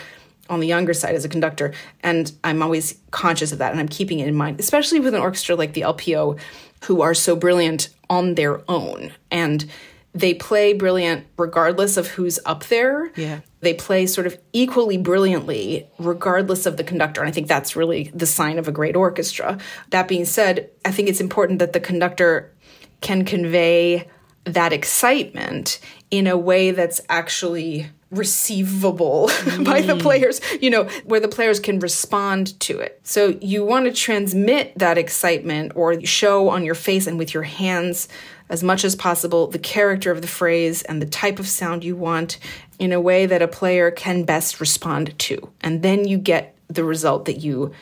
on 0.50 0.60
the 0.60 0.66
younger 0.66 0.94
side 0.94 1.14
as 1.14 1.24
a 1.24 1.28
conductor. 1.28 1.72
And 2.02 2.30
I'm 2.44 2.62
always 2.62 2.98
conscious 3.10 3.52
of 3.52 3.58
that 3.58 3.72
and 3.72 3.80
I'm 3.80 3.88
keeping 3.88 4.20
it 4.20 4.28
in 4.28 4.34
mind, 4.34 4.60
especially 4.60 5.00
with 5.00 5.14
an 5.14 5.20
orchestra 5.20 5.56
like 5.56 5.72
the 5.72 5.82
LPO, 5.82 6.38
who 6.84 7.02
are 7.02 7.14
so 7.14 7.34
brilliant 7.36 7.88
on 8.08 8.34
their 8.34 8.62
own. 8.70 9.12
And 9.30 9.66
they 10.14 10.34
play 10.34 10.72
brilliant 10.72 11.26
regardless 11.36 11.96
of 11.96 12.08
who's 12.08 12.38
up 12.44 12.64
there. 12.64 13.12
Yeah. 13.16 13.40
They 13.60 13.74
play 13.74 14.06
sort 14.06 14.26
of 14.26 14.38
equally 14.52 14.98
brilliantly 14.98 15.88
regardless 15.98 16.66
of 16.66 16.76
the 16.76 16.84
conductor. 16.84 17.20
And 17.20 17.28
I 17.28 17.32
think 17.32 17.48
that's 17.48 17.76
really 17.76 18.10
the 18.14 18.26
sign 18.26 18.58
of 18.58 18.68
a 18.68 18.72
great 18.72 18.96
orchestra. 18.96 19.58
That 19.90 20.08
being 20.08 20.24
said, 20.24 20.70
I 20.84 20.92
think 20.92 21.08
it's 21.08 21.20
important 21.20 21.58
that 21.58 21.72
the 21.72 21.80
conductor 21.80 22.54
can 23.00 23.24
convey 23.24 24.08
that 24.44 24.72
excitement 24.72 25.78
in 26.10 26.26
a 26.26 26.36
way 26.36 26.70
that's 26.70 27.00
actually 27.08 27.88
receivable 28.10 29.28
mm. 29.28 29.64
by 29.70 29.82
the 29.82 29.94
mm. 29.94 30.00
players, 30.00 30.40
you 30.60 30.70
know, 30.70 30.84
where 31.04 31.20
the 31.20 31.28
players 31.28 31.60
can 31.60 31.78
respond 31.78 32.58
to 32.60 32.78
it. 32.78 33.00
So 33.02 33.38
you 33.40 33.64
want 33.64 33.86
to 33.86 33.92
transmit 33.92 34.78
that 34.78 34.98
excitement 34.98 35.72
or 35.74 36.04
show 36.04 36.48
on 36.48 36.64
your 36.64 36.74
face 36.74 37.06
and 37.06 37.18
with 37.18 37.34
your 37.34 37.42
hands 37.42 38.08
as 38.48 38.62
much 38.62 38.84
as 38.84 38.96
possible 38.96 39.46
the 39.46 39.58
character 39.58 40.10
of 40.10 40.22
the 40.22 40.28
phrase 40.28 40.82
and 40.82 41.02
the 41.02 41.06
type 41.06 41.38
of 41.38 41.46
sound 41.46 41.84
you 41.84 41.96
want 41.96 42.38
in 42.78 42.92
a 42.92 43.00
way 43.00 43.26
that 43.26 43.42
a 43.42 43.48
player 43.48 43.90
can 43.90 44.24
best 44.24 44.60
respond 44.60 45.18
to. 45.18 45.50
And 45.60 45.82
then 45.82 46.06
you 46.06 46.16
get 46.16 46.56
the 46.68 46.84
result 46.84 47.26
that 47.26 47.38
you 47.38 47.72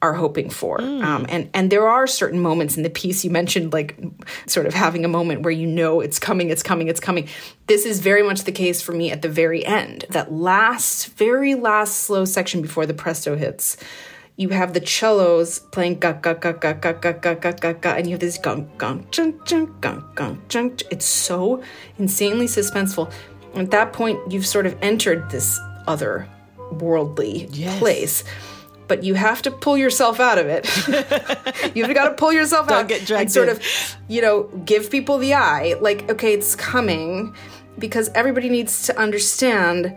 are 0.00 0.14
hoping 0.14 0.48
for. 0.48 0.78
Mm. 0.78 1.02
Um, 1.02 1.26
and 1.28 1.50
and 1.54 1.70
there 1.70 1.88
are 1.88 2.06
certain 2.06 2.40
moments 2.40 2.76
in 2.76 2.82
the 2.82 2.90
piece 2.90 3.24
you 3.24 3.30
mentioned, 3.30 3.72
like 3.72 3.98
sort 4.46 4.66
of 4.66 4.74
having 4.74 5.04
a 5.04 5.08
moment 5.08 5.42
where 5.42 5.50
you 5.50 5.66
know 5.66 6.00
it's 6.00 6.18
coming, 6.18 6.50
it's 6.50 6.62
coming, 6.62 6.88
it's 6.88 7.00
coming. 7.00 7.28
This 7.66 7.84
is 7.84 8.00
very 8.00 8.22
much 8.22 8.44
the 8.44 8.52
case 8.52 8.80
for 8.80 8.92
me 8.92 9.10
at 9.10 9.22
the 9.22 9.28
very 9.28 9.64
end. 9.64 10.04
That 10.10 10.32
last, 10.32 11.08
very 11.14 11.54
last 11.54 12.00
slow 12.00 12.24
section 12.24 12.62
before 12.62 12.86
the 12.86 12.94
presto 12.94 13.36
hits. 13.36 13.76
You 14.36 14.50
have 14.50 14.72
the 14.72 14.84
cellos 14.86 15.58
playing 15.58 15.98
ga 15.98 16.12
ga 16.12 16.34
ga 16.34 16.52
ga 16.52 16.72
ga 16.74 16.92
ga 16.92 17.12
ga 17.12 17.34
ga 17.34 17.52
ga 17.52 17.72
ga, 17.72 17.90
and 17.94 18.06
you 18.06 18.12
have 18.12 18.20
this 18.20 18.38
gong 18.38 18.70
gong 18.78 19.04
chung 19.10 19.42
chung 19.44 19.74
gong 19.80 20.04
gong 20.14 20.40
chung. 20.48 20.78
It's 20.92 21.06
so 21.06 21.60
insanely 21.98 22.46
suspenseful. 22.46 23.12
At 23.54 23.72
that 23.72 23.92
point, 23.92 24.20
you've 24.30 24.46
sort 24.46 24.66
of 24.66 24.76
entered 24.80 25.28
this 25.30 25.58
other 25.88 26.28
worldly 26.70 27.48
yes. 27.50 27.78
place 27.80 28.22
but 28.88 29.04
you 29.04 29.14
have 29.14 29.42
to 29.42 29.50
pull 29.50 29.76
yourself 29.76 30.18
out 30.18 30.38
of 30.38 30.46
it. 30.48 30.66
You've 31.76 31.94
got 31.94 32.08
to 32.08 32.14
pull 32.14 32.32
yourself 32.32 32.68
Don't 32.68 32.78
out 32.78 32.88
get 32.88 33.06
dragged 33.06 33.22
and 33.22 33.32
sort 33.32 33.48
in. 33.48 33.56
of, 33.56 33.62
you 34.08 34.22
know, 34.22 34.44
give 34.64 34.90
people 34.90 35.18
the 35.18 35.34
eye. 35.34 35.74
Like, 35.80 36.10
okay, 36.10 36.32
it's 36.32 36.56
coming, 36.56 37.34
because 37.78 38.10
everybody 38.14 38.48
needs 38.48 38.86
to 38.86 38.98
understand 38.98 39.96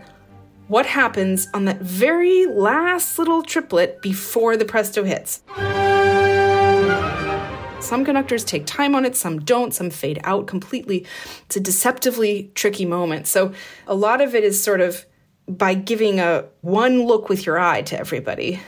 what 0.68 0.86
happens 0.86 1.48
on 1.52 1.64
that 1.64 1.80
very 1.80 2.46
last 2.46 3.18
little 3.18 3.42
triplet 3.42 4.00
before 4.00 4.56
the 4.56 4.64
presto 4.64 5.04
hits. 5.04 5.42
Some 7.80 8.04
conductors 8.04 8.44
take 8.44 8.64
time 8.64 8.94
on 8.94 9.04
it, 9.04 9.16
some 9.16 9.40
don't, 9.40 9.74
some 9.74 9.90
fade 9.90 10.20
out 10.22 10.46
completely. 10.46 11.04
It's 11.46 11.56
a 11.56 11.60
deceptively 11.60 12.50
tricky 12.54 12.86
moment. 12.86 13.26
So 13.26 13.52
a 13.86 13.94
lot 13.94 14.20
of 14.20 14.34
it 14.34 14.44
is 14.44 14.62
sort 14.62 14.80
of 14.80 15.04
by 15.48 15.74
giving 15.74 16.20
a 16.20 16.44
one 16.60 17.06
look 17.06 17.28
with 17.28 17.46
your 17.46 17.58
eye 17.58 17.82
to 17.82 17.98
everybody, 17.98 18.60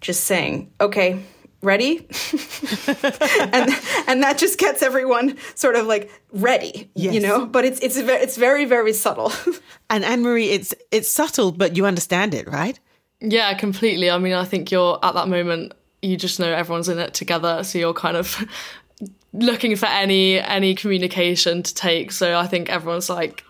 just 0.00 0.24
saying, 0.24 0.70
okay, 0.80 1.20
ready? 1.62 1.98
and 2.86 3.70
and 4.06 4.22
that 4.22 4.36
just 4.38 4.58
gets 4.58 4.82
everyone 4.82 5.36
sort 5.54 5.76
of 5.76 5.86
like 5.86 6.10
ready, 6.32 6.90
yes. 6.94 7.14
you 7.14 7.20
know. 7.20 7.46
But 7.46 7.64
it's 7.64 7.80
it's 7.80 7.96
it's 7.96 8.36
very 8.36 8.64
very 8.64 8.92
subtle. 8.92 9.32
and 9.90 10.04
Anne 10.04 10.22
Marie, 10.22 10.50
it's 10.50 10.74
it's 10.90 11.08
subtle, 11.08 11.52
but 11.52 11.76
you 11.76 11.86
understand 11.86 12.34
it, 12.34 12.48
right? 12.48 12.78
Yeah, 13.20 13.52
completely. 13.54 14.10
I 14.10 14.18
mean, 14.18 14.34
I 14.34 14.44
think 14.44 14.70
you're 14.70 14.98
at 15.02 15.14
that 15.14 15.28
moment. 15.28 15.74
You 16.02 16.16
just 16.16 16.38
know 16.38 16.52
everyone's 16.52 16.88
in 16.88 16.98
it 16.98 17.14
together, 17.14 17.64
so 17.64 17.78
you're 17.78 17.94
kind 17.94 18.16
of 18.16 18.44
looking 19.32 19.74
for 19.76 19.86
any 19.86 20.38
any 20.38 20.74
communication 20.74 21.62
to 21.62 21.74
take. 21.74 22.12
So 22.12 22.38
I 22.38 22.46
think 22.46 22.70
everyone's 22.70 23.10
like 23.10 23.42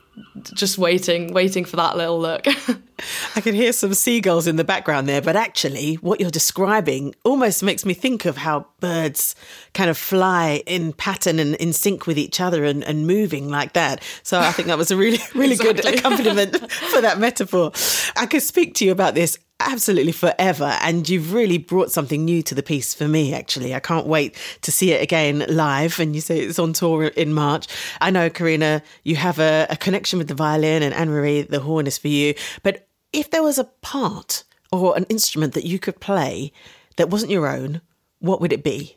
just 0.54 0.78
waiting, 0.78 1.32
waiting 1.32 1.64
for 1.64 1.76
that 1.76 1.96
little 1.96 2.18
look. 2.18 2.46
I 3.36 3.40
can 3.40 3.54
hear 3.54 3.72
some 3.72 3.94
seagulls 3.94 4.46
in 4.46 4.56
the 4.56 4.64
background 4.64 5.08
there, 5.08 5.22
but 5.22 5.36
actually, 5.36 5.94
what 5.96 6.20
you're 6.20 6.30
describing 6.30 7.14
almost 7.24 7.62
makes 7.62 7.84
me 7.84 7.94
think 7.94 8.24
of 8.24 8.36
how 8.36 8.66
birds 8.80 9.34
kind 9.74 9.88
of 9.88 9.96
fly 9.96 10.62
in 10.66 10.92
pattern 10.92 11.38
and 11.38 11.54
in 11.56 11.72
sync 11.72 12.06
with 12.06 12.18
each 12.18 12.40
other 12.40 12.64
and, 12.64 12.82
and 12.84 13.06
moving 13.06 13.48
like 13.48 13.74
that. 13.74 14.02
So 14.22 14.38
I 14.38 14.52
think 14.52 14.68
that 14.68 14.78
was 14.78 14.90
a 14.90 14.96
really, 14.96 15.18
really 15.34 15.52
exactly. 15.52 15.82
good 15.82 15.98
accompaniment 15.98 16.70
for 16.72 17.00
that 17.00 17.18
metaphor. 17.18 17.72
I 18.16 18.26
could 18.26 18.42
speak 18.42 18.74
to 18.76 18.84
you 18.84 18.92
about 18.92 19.14
this 19.14 19.38
absolutely 19.60 20.12
forever. 20.12 20.76
And 20.82 21.08
you've 21.08 21.32
really 21.32 21.58
brought 21.58 21.90
something 21.90 22.24
new 22.24 22.42
to 22.42 22.54
the 22.54 22.62
piece 22.62 22.94
for 22.94 23.08
me, 23.08 23.34
actually. 23.34 23.74
I 23.74 23.80
can't 23.80 24.06
wait 24.06 24.36
to 24.62 24.72
see 24.72 24.92
it 24.92 25.02
again 25.02 25.44
live. 25.48 25.98
And 25.98 26.14
you 26.14 26.20
say 26.20 26.40
it's 26.40 26.58
on 26.58 26.72
tour 26.72 27.04
in 27.04 27.32
March. 27.32 27.66
I 28.00 28.10
know, 28.10 28.30
Karina, 28.30 28.82
you 29.04 29.16
have 29.16 29.38
a, 29.38 29.66
a 29.70 29.76
connection 29.76 30.18
with 30.18 30.28
the 30.28 30.34
violin, 30.34 30.82
and 30.82 30.94
Anne 30.94 31.10
Marie, 31.10 31.42
the 31.42 31.60
horn 31.60 31.86
is 31.86 31.98
for 31.98 32.08
you. 32.08 32.34
But 32.62 32.86
if 33.12 33.30
there 33.30 33.42
was 33.42 33.58
a 33.58 33.64
part 33.64 34.44
or 34.70 34.96
an 34.96 35.04
instrument 35.04 35.54
that 35.54 35.64
you 35.64 35.78
could 35.78 36.00
play 36.00 36.52
that 36.96 37.10
wasn't 37.10 37.32
your 37.32 37.48
own, 37.48 37.80
what 38.20 38.40
would 38.40 38.52
it 38.52 38.62
be? 38.62 38.96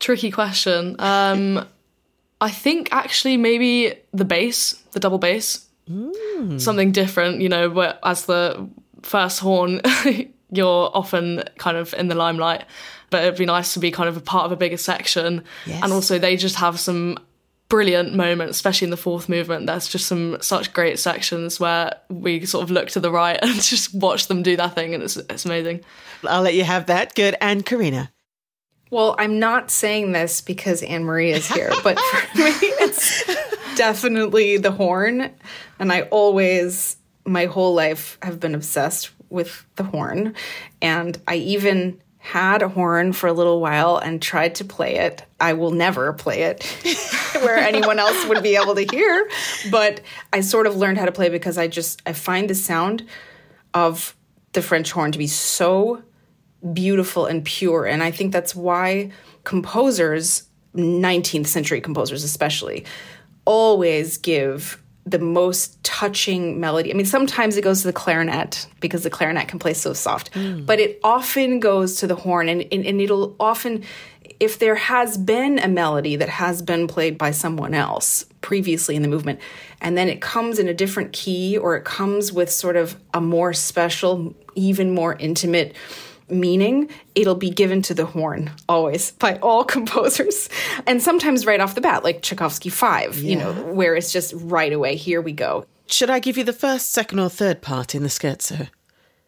Tricky 0.00 0.30
question. 0.30 0.96
Um, 0.98 1.66
I 2.40 2.50
think 2.50 2.88
actually 2.92 3.36
maybe 3.36 3.94
the 4.12 4.24
bass, 4.24 4.74
the 4.92 5.00
double 5.00 5.18
bass. 5.18 5.66
mm. 5.88 6.60
something 6.60 6.92
different. 6.92 7.40
You 7.40 7.48
know, 7.48 7.98
as 8.04 8.26
the 8.26 8.68
first 9.02 9.40
horn, 9.40 9.80
you're 10.50 10.90
often 10.94 11.44
kind 11.58 11.76
of 11.76 11.94
in 11.94 12.08
the 12.08 12.14
limelight. 12.14 12.64
But 13.10 13.24
it'd 13.24 13.38
be 13.38 13.46
nice 13.46 13.72
to 13.72 13.80
be 13.80 13.90
kind 13.90 14.08
of 14.08 14.18
a 14.18 14.20
part 14.20 14.44
of 14.44 14.52
a 14.52 14.56
bigger 14.56 14.76
section. 14.76 15.44
Yes. 15.64 15.82
And 15.82 15.92
also, 15.92 16.18
they 16.18 16.36
just 16.36 16.56
have 16.56 16.78
some 16.78 17.18
brilliant 17.68 18.14
moments, 18.14 18.56
especially 18.56 18.86
in 18.86 18.90
the 18.90 18.96
fourth 18.96 19.28
movement. 19.28 19.66
There's 19.66 19.88
just 19.88 20.06
some 20.06 20.38
such 20.40 20.72
great 20.72 20.98
sections 20.98 21.58
where 21.58 21.94
we 22.08 22.44
sort 22.44 22.64
of 22.64 22.70
look 22.70 22.88
to 22.90 23.00
the 23.00 23.10
right 23.10 23.38
and 23.42 23.54
just 23.62 23.94
watch 23.94 24.26
them 24.26 24.42
do 24.42 24.56
that 24.56 24.74
thing, 24.74 24.94
and 24.94 25.02
it's 25.02 25.16
it's 25.16 25.44
amazing. 25.44 25.80
I'll 26.24 26.42
let 26.42 26.54
you 26.54 26.64
have 26.64 26.86
that. 26.86 27.14
Good. 27.14 27.36
And 27.40 27.64
Karina. 27.64 28.10
Well, 28.90 29.16
I'm 29.18 29.38
not 29.38 29.70
saying 29.70 30.12
this 30.12 30.40
because 30.40 30.82
Anne 30.82 31.04
Marie 31.04 31.30
is 31.30 31.46
here, 31.46 31.70
but 31.82 31.98
for 31.98 32.38
me, 32.38 32.50
it's 32.80 33.22
definitely 33.76 34.56
the 34.56 34.70
horn. 34.70 35.30
And 35.78 35.92
I 35.92 36.02
always, 36.02 36.96
my 37.28 37.46
whole 37.46 37.74
life, 37.74 38.18
have 38.22 38.40
been 38.40 38.54
obsessed 38.54 39.10
with 39.30 39.66
the 39.76 39.84
horn. 39.84 40.34
And 40.80 41.20
I 41.28 41.36
even 41.36 42.00
had 42.18 42.62
a 42.62 42.68
horn 42.68 43.12
for 43.12 43.26
a 43.26 43.32
little 43.32 43.60
while 43.60 43.96
and 43.96 44.20
tried 44.20 44.54
to 44.56 44.64
play 44.64 44.96
it. 44.96 45.24
I 45.40 45.52
will 45.52 45.70
never 45.70 46.12
play 46.12 46.42
it 46.42 46.64
where 47.36 47.56
anyone 47.56 47.98
else 47.98 48.26
would 48.26 48.42
be 48.42 48.56
able 48.56 48.74
to 48.74 48.86
hear, 48.90 49.28
but 49.70 50.00
I 50.32 50.40
sort 50.40 50.66
of 50.66 50.76
learned 50.76 50.98
how 50.98 51.06
to 51.06 51.12
play 51.12 51.28
because 51.28 51.56
I 51.56 51.68
just 51.68 52.02
I 52.04 52.12
find 52.12 52.50
the 52.50 52.54
sound 52.54 53.06
of 53.72 54.14
the 54.52 54.62
French 54.62 54.90
horn 54.90 55.12
to 55.12 55.18
be 55.18 55.26
so 55.26 56.02
beautiful 56.72 57.26
and 57.26 57.44
pure 57.44 57.86
and 57.86 58.02
I 58.02 58.10
think 58.10 58.32
that's 58.32 58.54
why 58.54 59.12
composers 59.44 60.42
19th 60.74 61.46
century 61.46 61.80
composers 61.80 62.24
especially 62.24 62.84
always 63.44 64.18
give 64.18 64.82
the 65.10 65.18
most 65.18 65.82
touching 65.84 66.60
melody. 66.60 66.90
I 66.90 66.94
mean, 66.94 67.06
sometimes 67.06 67.56
it 67.56 67.62
goes 67.62 67.80
to 67.82 67.86
the 67.86 67.92
clarinet 67.92 68.66
because 68.80 69.02
the 69.02 69.10
clarinet 69.10 69.48
can 69.48 69.58
play 69.58 69.74
so 69.74 69.92
soft, 69.92 70.32
mm. 70.32 70.64
but 70.64 70.80
it 70.80 71.00
often 71.02 71.60
goes 71.60 71.96
to 71.96 72.06
the 72.06 72.14
horn, 72.14 72.48
and, 72.48 72.62
and, 72.72 72.84
and 72.84 73.00
it'll 73.00 73.36
often, 73.40 73.84
if 74.40 74.58
there 74.58 74.74
has 74.74 75.16
been 75.16 75.58
a 75.58 75.68
melody 75.68 76.16
that 76.16 76.28
has 76.28 76.62
been 76.62 76.86
played 76.86 77.16
by 77.16 77.30
someone 77.30 77.74
else 77.74 78.24
previously 78.40 78.96
in 78.96 79.02
the 79.02 79.08
movement, 79.08 79.40
and 79.80 79.96
then 79.96 80.08
it 80.08 80.20
comes 80.20 80.58
in 80.58 80.68
a 80.68 80.74
different 80.74 81.12
key 81.12 81.56
or 81.56 81.76
it 81.76 81.84
comes 81.84 82.32
with 82.32 82.50
sort 82.50 82.76
of 82.76 82.96
a 83.14 83.20
more 83.20 83.52
special, 83.52 84.34
even 84.54 84.94
more 84.94 85.14
intimate 85.16 85.74
meaning, 86.30 86.90
it'll 87.14 87.34
be 87.34 87.50
given 87.50 87.82
to 87.82 87.94
the 87.94 88.06
horn 88.06 88.50
always 88.68 89.12
by 89.12 89.36
all 89.38 89.64
composers. 89.76 90.48
And 90.86 91.02
sometimes 91.02 91.46
right 91.46 91.60
off 91.60 91.74
the 91.74 91.80
bat, 91.80 92.04
like 92.04 92.22
Tchaikovsky 92.22 92.68
5, 92.68 93.18
yeah. 93.18 93.30
you 93.30 93.36
know, 93.36 93.52
where 93.72 93.94
it's 93.94 94.12
just 94.12 94.32
right 94.36 94.72
away, 94.72 94.96
here 94.96 95.20
we 95.20 95.32
go. 95.32 95.66
Should 95.86 96.10
I 96.10 96.18
give 96.18 96.36
you 96.36 96.44
the 96.44 96.52
first, 96.52 96.92
second, 96.92 97.18
or 97.18 97.30
third 97.30 97.62
part 97.62 97.94
in 97.94 98.02
the 98.02 98.08
scherzo? 98.08 98.68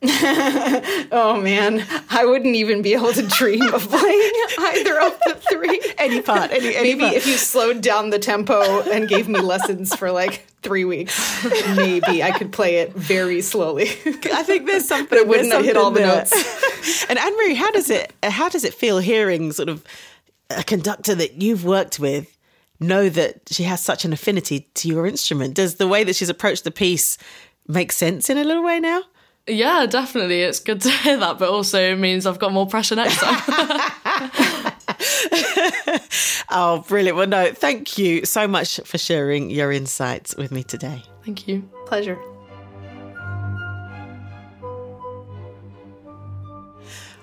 oh 1.12 1.38
man, 1.42 1.86
I 2.08 2.24
wouldn't 2.24 2.56
even 2.56 2.80
be 2.80 2.94
able 2.94 3.12
to 3.12 3.22
dream 3.22 3.62
of 3.74 3.86
playing 3.90 4.32
either 4.58 4.98
of 4.98 5.18
the 5.26 5.34
three. 5.34 5.78
Any 5.98 6.22
part, 6.22 6.50
any, 6.52 6.74
any 6.74 6.94
maybe 6.94 7.14
if 7.14 7.26
you 7.26 7.34
slowed 7.34 7.82
down 7.82 8.08
the 8.08 8.18
tempo 8.18 8.80
and 8.90 9.06
gave 9.06 9.28
me 9.28 9.40
lessons 9.40 9.94
for 9.94 10.10
like 10.10 10.46
three 10.62 10.86
weeks, 10.86 11.44
maybe 11.76 12.22
I 12.22 12.30
could 12.30 12.50
play 12.50 12.76
it 12.76 12.94
very 12.94 13.42
slowly. 13.42 13.88
I 14.06 14.42
think 14.42 14.66
there's 14.66 14.88
something. 14.88 15.08
but 15.10 15.18
it 15.18 15.28
wouldn't 15.28 15.52
have 15.52 15.64
hit 15.64 15.76
all 15.76 15.90
the 15.90 16.00
notes. 16.00 17.04
and 17.10 17.18
Anne 17.18 17.36
Marie, 17.36 17.54
how 17.54 17.70
does 17.70 17.90
it 17.90 18.14
how 18.22 18.48
does 18.48 18.64
it 18.64 18.72
feel 18.72 19.00
hearing 19.00 19.52
sort 19.52 19.68
of 19.68 19.84
a 20.48 20.64
conductor 20.64 21.14
that 21.14 21.42
you've 21.42 21.66
worked 21.66 21.98
with? 21.98 22.38
Know 22.82 23.10
that 23.10 23.42
she 23.50 23.64
has 23.64 23.82
such 23.82 24.06
an 24.06 24.14
affinity 24.14 24.60
to 24.76 24.88
your 24.88 25.06
instrument. 25.06 25.52
Does 25.52 25.74
the 25.74 25.86
way 25.86 26.04
that 26.04 26.16
she's 26.16 26.30
approached 26.30 26.64
the 26.64 26.70
piece 26.70 27.18
make 27.68 27.92
sense 27.92 28.30
in 28.30 28.38
a 28.38 28.44
little 28.44 28.64
way 28.64 28.80
now? 28.80 29.02
Yeah, 29.50 29.86
definitely. 29.86 30.42
It's 30.42 30.60
good 30.60 30.80
to 30.82 30.90
hear 31.02 31.16
that, 31.18 31.38
but 31.38 31.48
also 31.48 31.92
it 31.92 31.98
means 31.98 32.26
I've 32.26 32.38
got 32.38 32.52
more 32.52 32.66
pressure 32.66 32.96
next 32.96 33.18
time. 33.18 33.40
oh, 36.50 36.84
brilliant. 36.88 37.16
Well, 37.16 37.26
no, 37.26 37.52
thank 37.52 37.98
you 37.98 38.24
so 38.24 38.46
much 38.46 38.80
for 38.84 38.98
sharing 38.98 39.50
your 39.50 39.72
insights 39.72 40.34
with 40.36 40.50
me 40.50 40.62
today. 40.62 41.02
Thank 41.24 41.48
you. 41.48 41.68
Pleasure. 41.86 42.18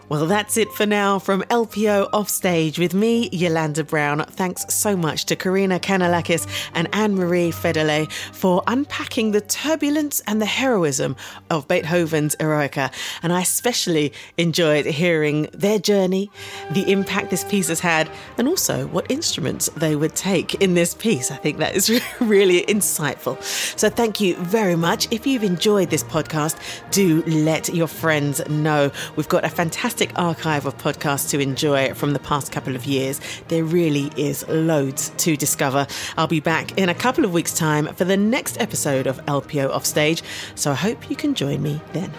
Well, 0.10 0.26
that's 0.26 0.56
it 0.56 0.72
for 0.72 0.86
now 0.86 1.20
from 1.20 1.42
LPO 1.50 2.12
Offstage 2.14 2.80
with 2.80 2.94
me, 2.94 3.28
Yolanda 3.34 3.84
Brown. 3.84 4.24
Thanks 4.24 4.64
so 4.74 4.96
much 4.96 5.26
to 5.26 5.36
Karina 5.36 5.82
Canellakis 5.82 6.48
and 6.74 6.88
Anne 6.94 7.16
Marie 7.16 7.52
Federle 7.52 8.10
for 8.32 8.64
unpacking 8.68 9.32
the 9.32 9.42
turbulence 9.42 10.22
and 10.26 10.42
the 10.42 10.46
heroism 10.46 11.18
of 11.50 11.68
Beethoven's 11.68 12.38
Eroica. 12.38 12.90
And 13.22 13.34
I 13.34 13.42
especially 13.42 14.14
enjoyed 14.38 14.86
hearing 14.86 15.50
their 15.52 15.78
journey, 15.78 16.32
the 16.72 16.90
impact 16.90 17.30
this 17.30 17.44
piece 17.44 17.68
has 17.68 17.82
had, 17.82 18.10
and 18.38 18.48
also 18.48 18.88
what 18.88 19.12
instruments 19.12 19.70
they 19.76 19.98
would 19.98 20.16
take 20.16 20.54
in 20.62 20.74
this 20.74 20.94
piece. 20.94 21.32
I 21.32 21.36
think 21.36 21.58
that 21.58 21.76
is 21.76 21.90
really 22.22 22.62
insightful. 22.62 23.44
So 23.78 23.90
thank 23.90 24.22
you 24.22 24.38
very 24.38 24.78
much. 24.78 25.10
If 25.12 25.28
you've 25.28 25.44
enjoyed 25.44 25.90
this 25.90 26.06
podcast, 26.06 26.58
do 26.92 27.24
let 27.24 27.76
your 27.76 27.88
friends 27.88 28.48
know. 28.48 28.90
We've 29.18 29.28
got 29.28 29.44
a 29.44 29.50
fantastic 29.50 29.97
fantastic 29.98 30.20
archive 30.20 30.68
of 30.68 30.78
podcasts 30.78 31.32
to 31.32 31.40
enjoy 31.40 31.92
from 31.96 32.14
the 32.14 32.20
past 32.20 32.52
couple 32.52 32.76
of 32.76 32.86
years. 32.86 33.20
There 33.48 33.64
really 33.64 34.12
is 34.16 34.48
loads 34.48 35.10
to 35.18 35.36
discover. 35.36 35.88
I'll 36.18 36.28
be 36.28 36.40
back 36.40 36.78
in 36.78 36.88
a 36.88 36.94
couple 36.94 37.26
of 37.26 37.34
weeks' 37.34 37.54
time 37.54 37.88
for 37.96 38.06
the 38.06 38.16
next 38.16 38.62
episode 38.62 39.08
of 39.08 39.18
LPO 39.26 39.72
Offstage, 39.72 40.22
so 40.54 40.70
I 40.70 40.76
hope 40.76 41.10
you 41.10 41.16
can 41.16 41.34
join 41.34 41.64
me 41.64 41.82
then. 41.94 42.14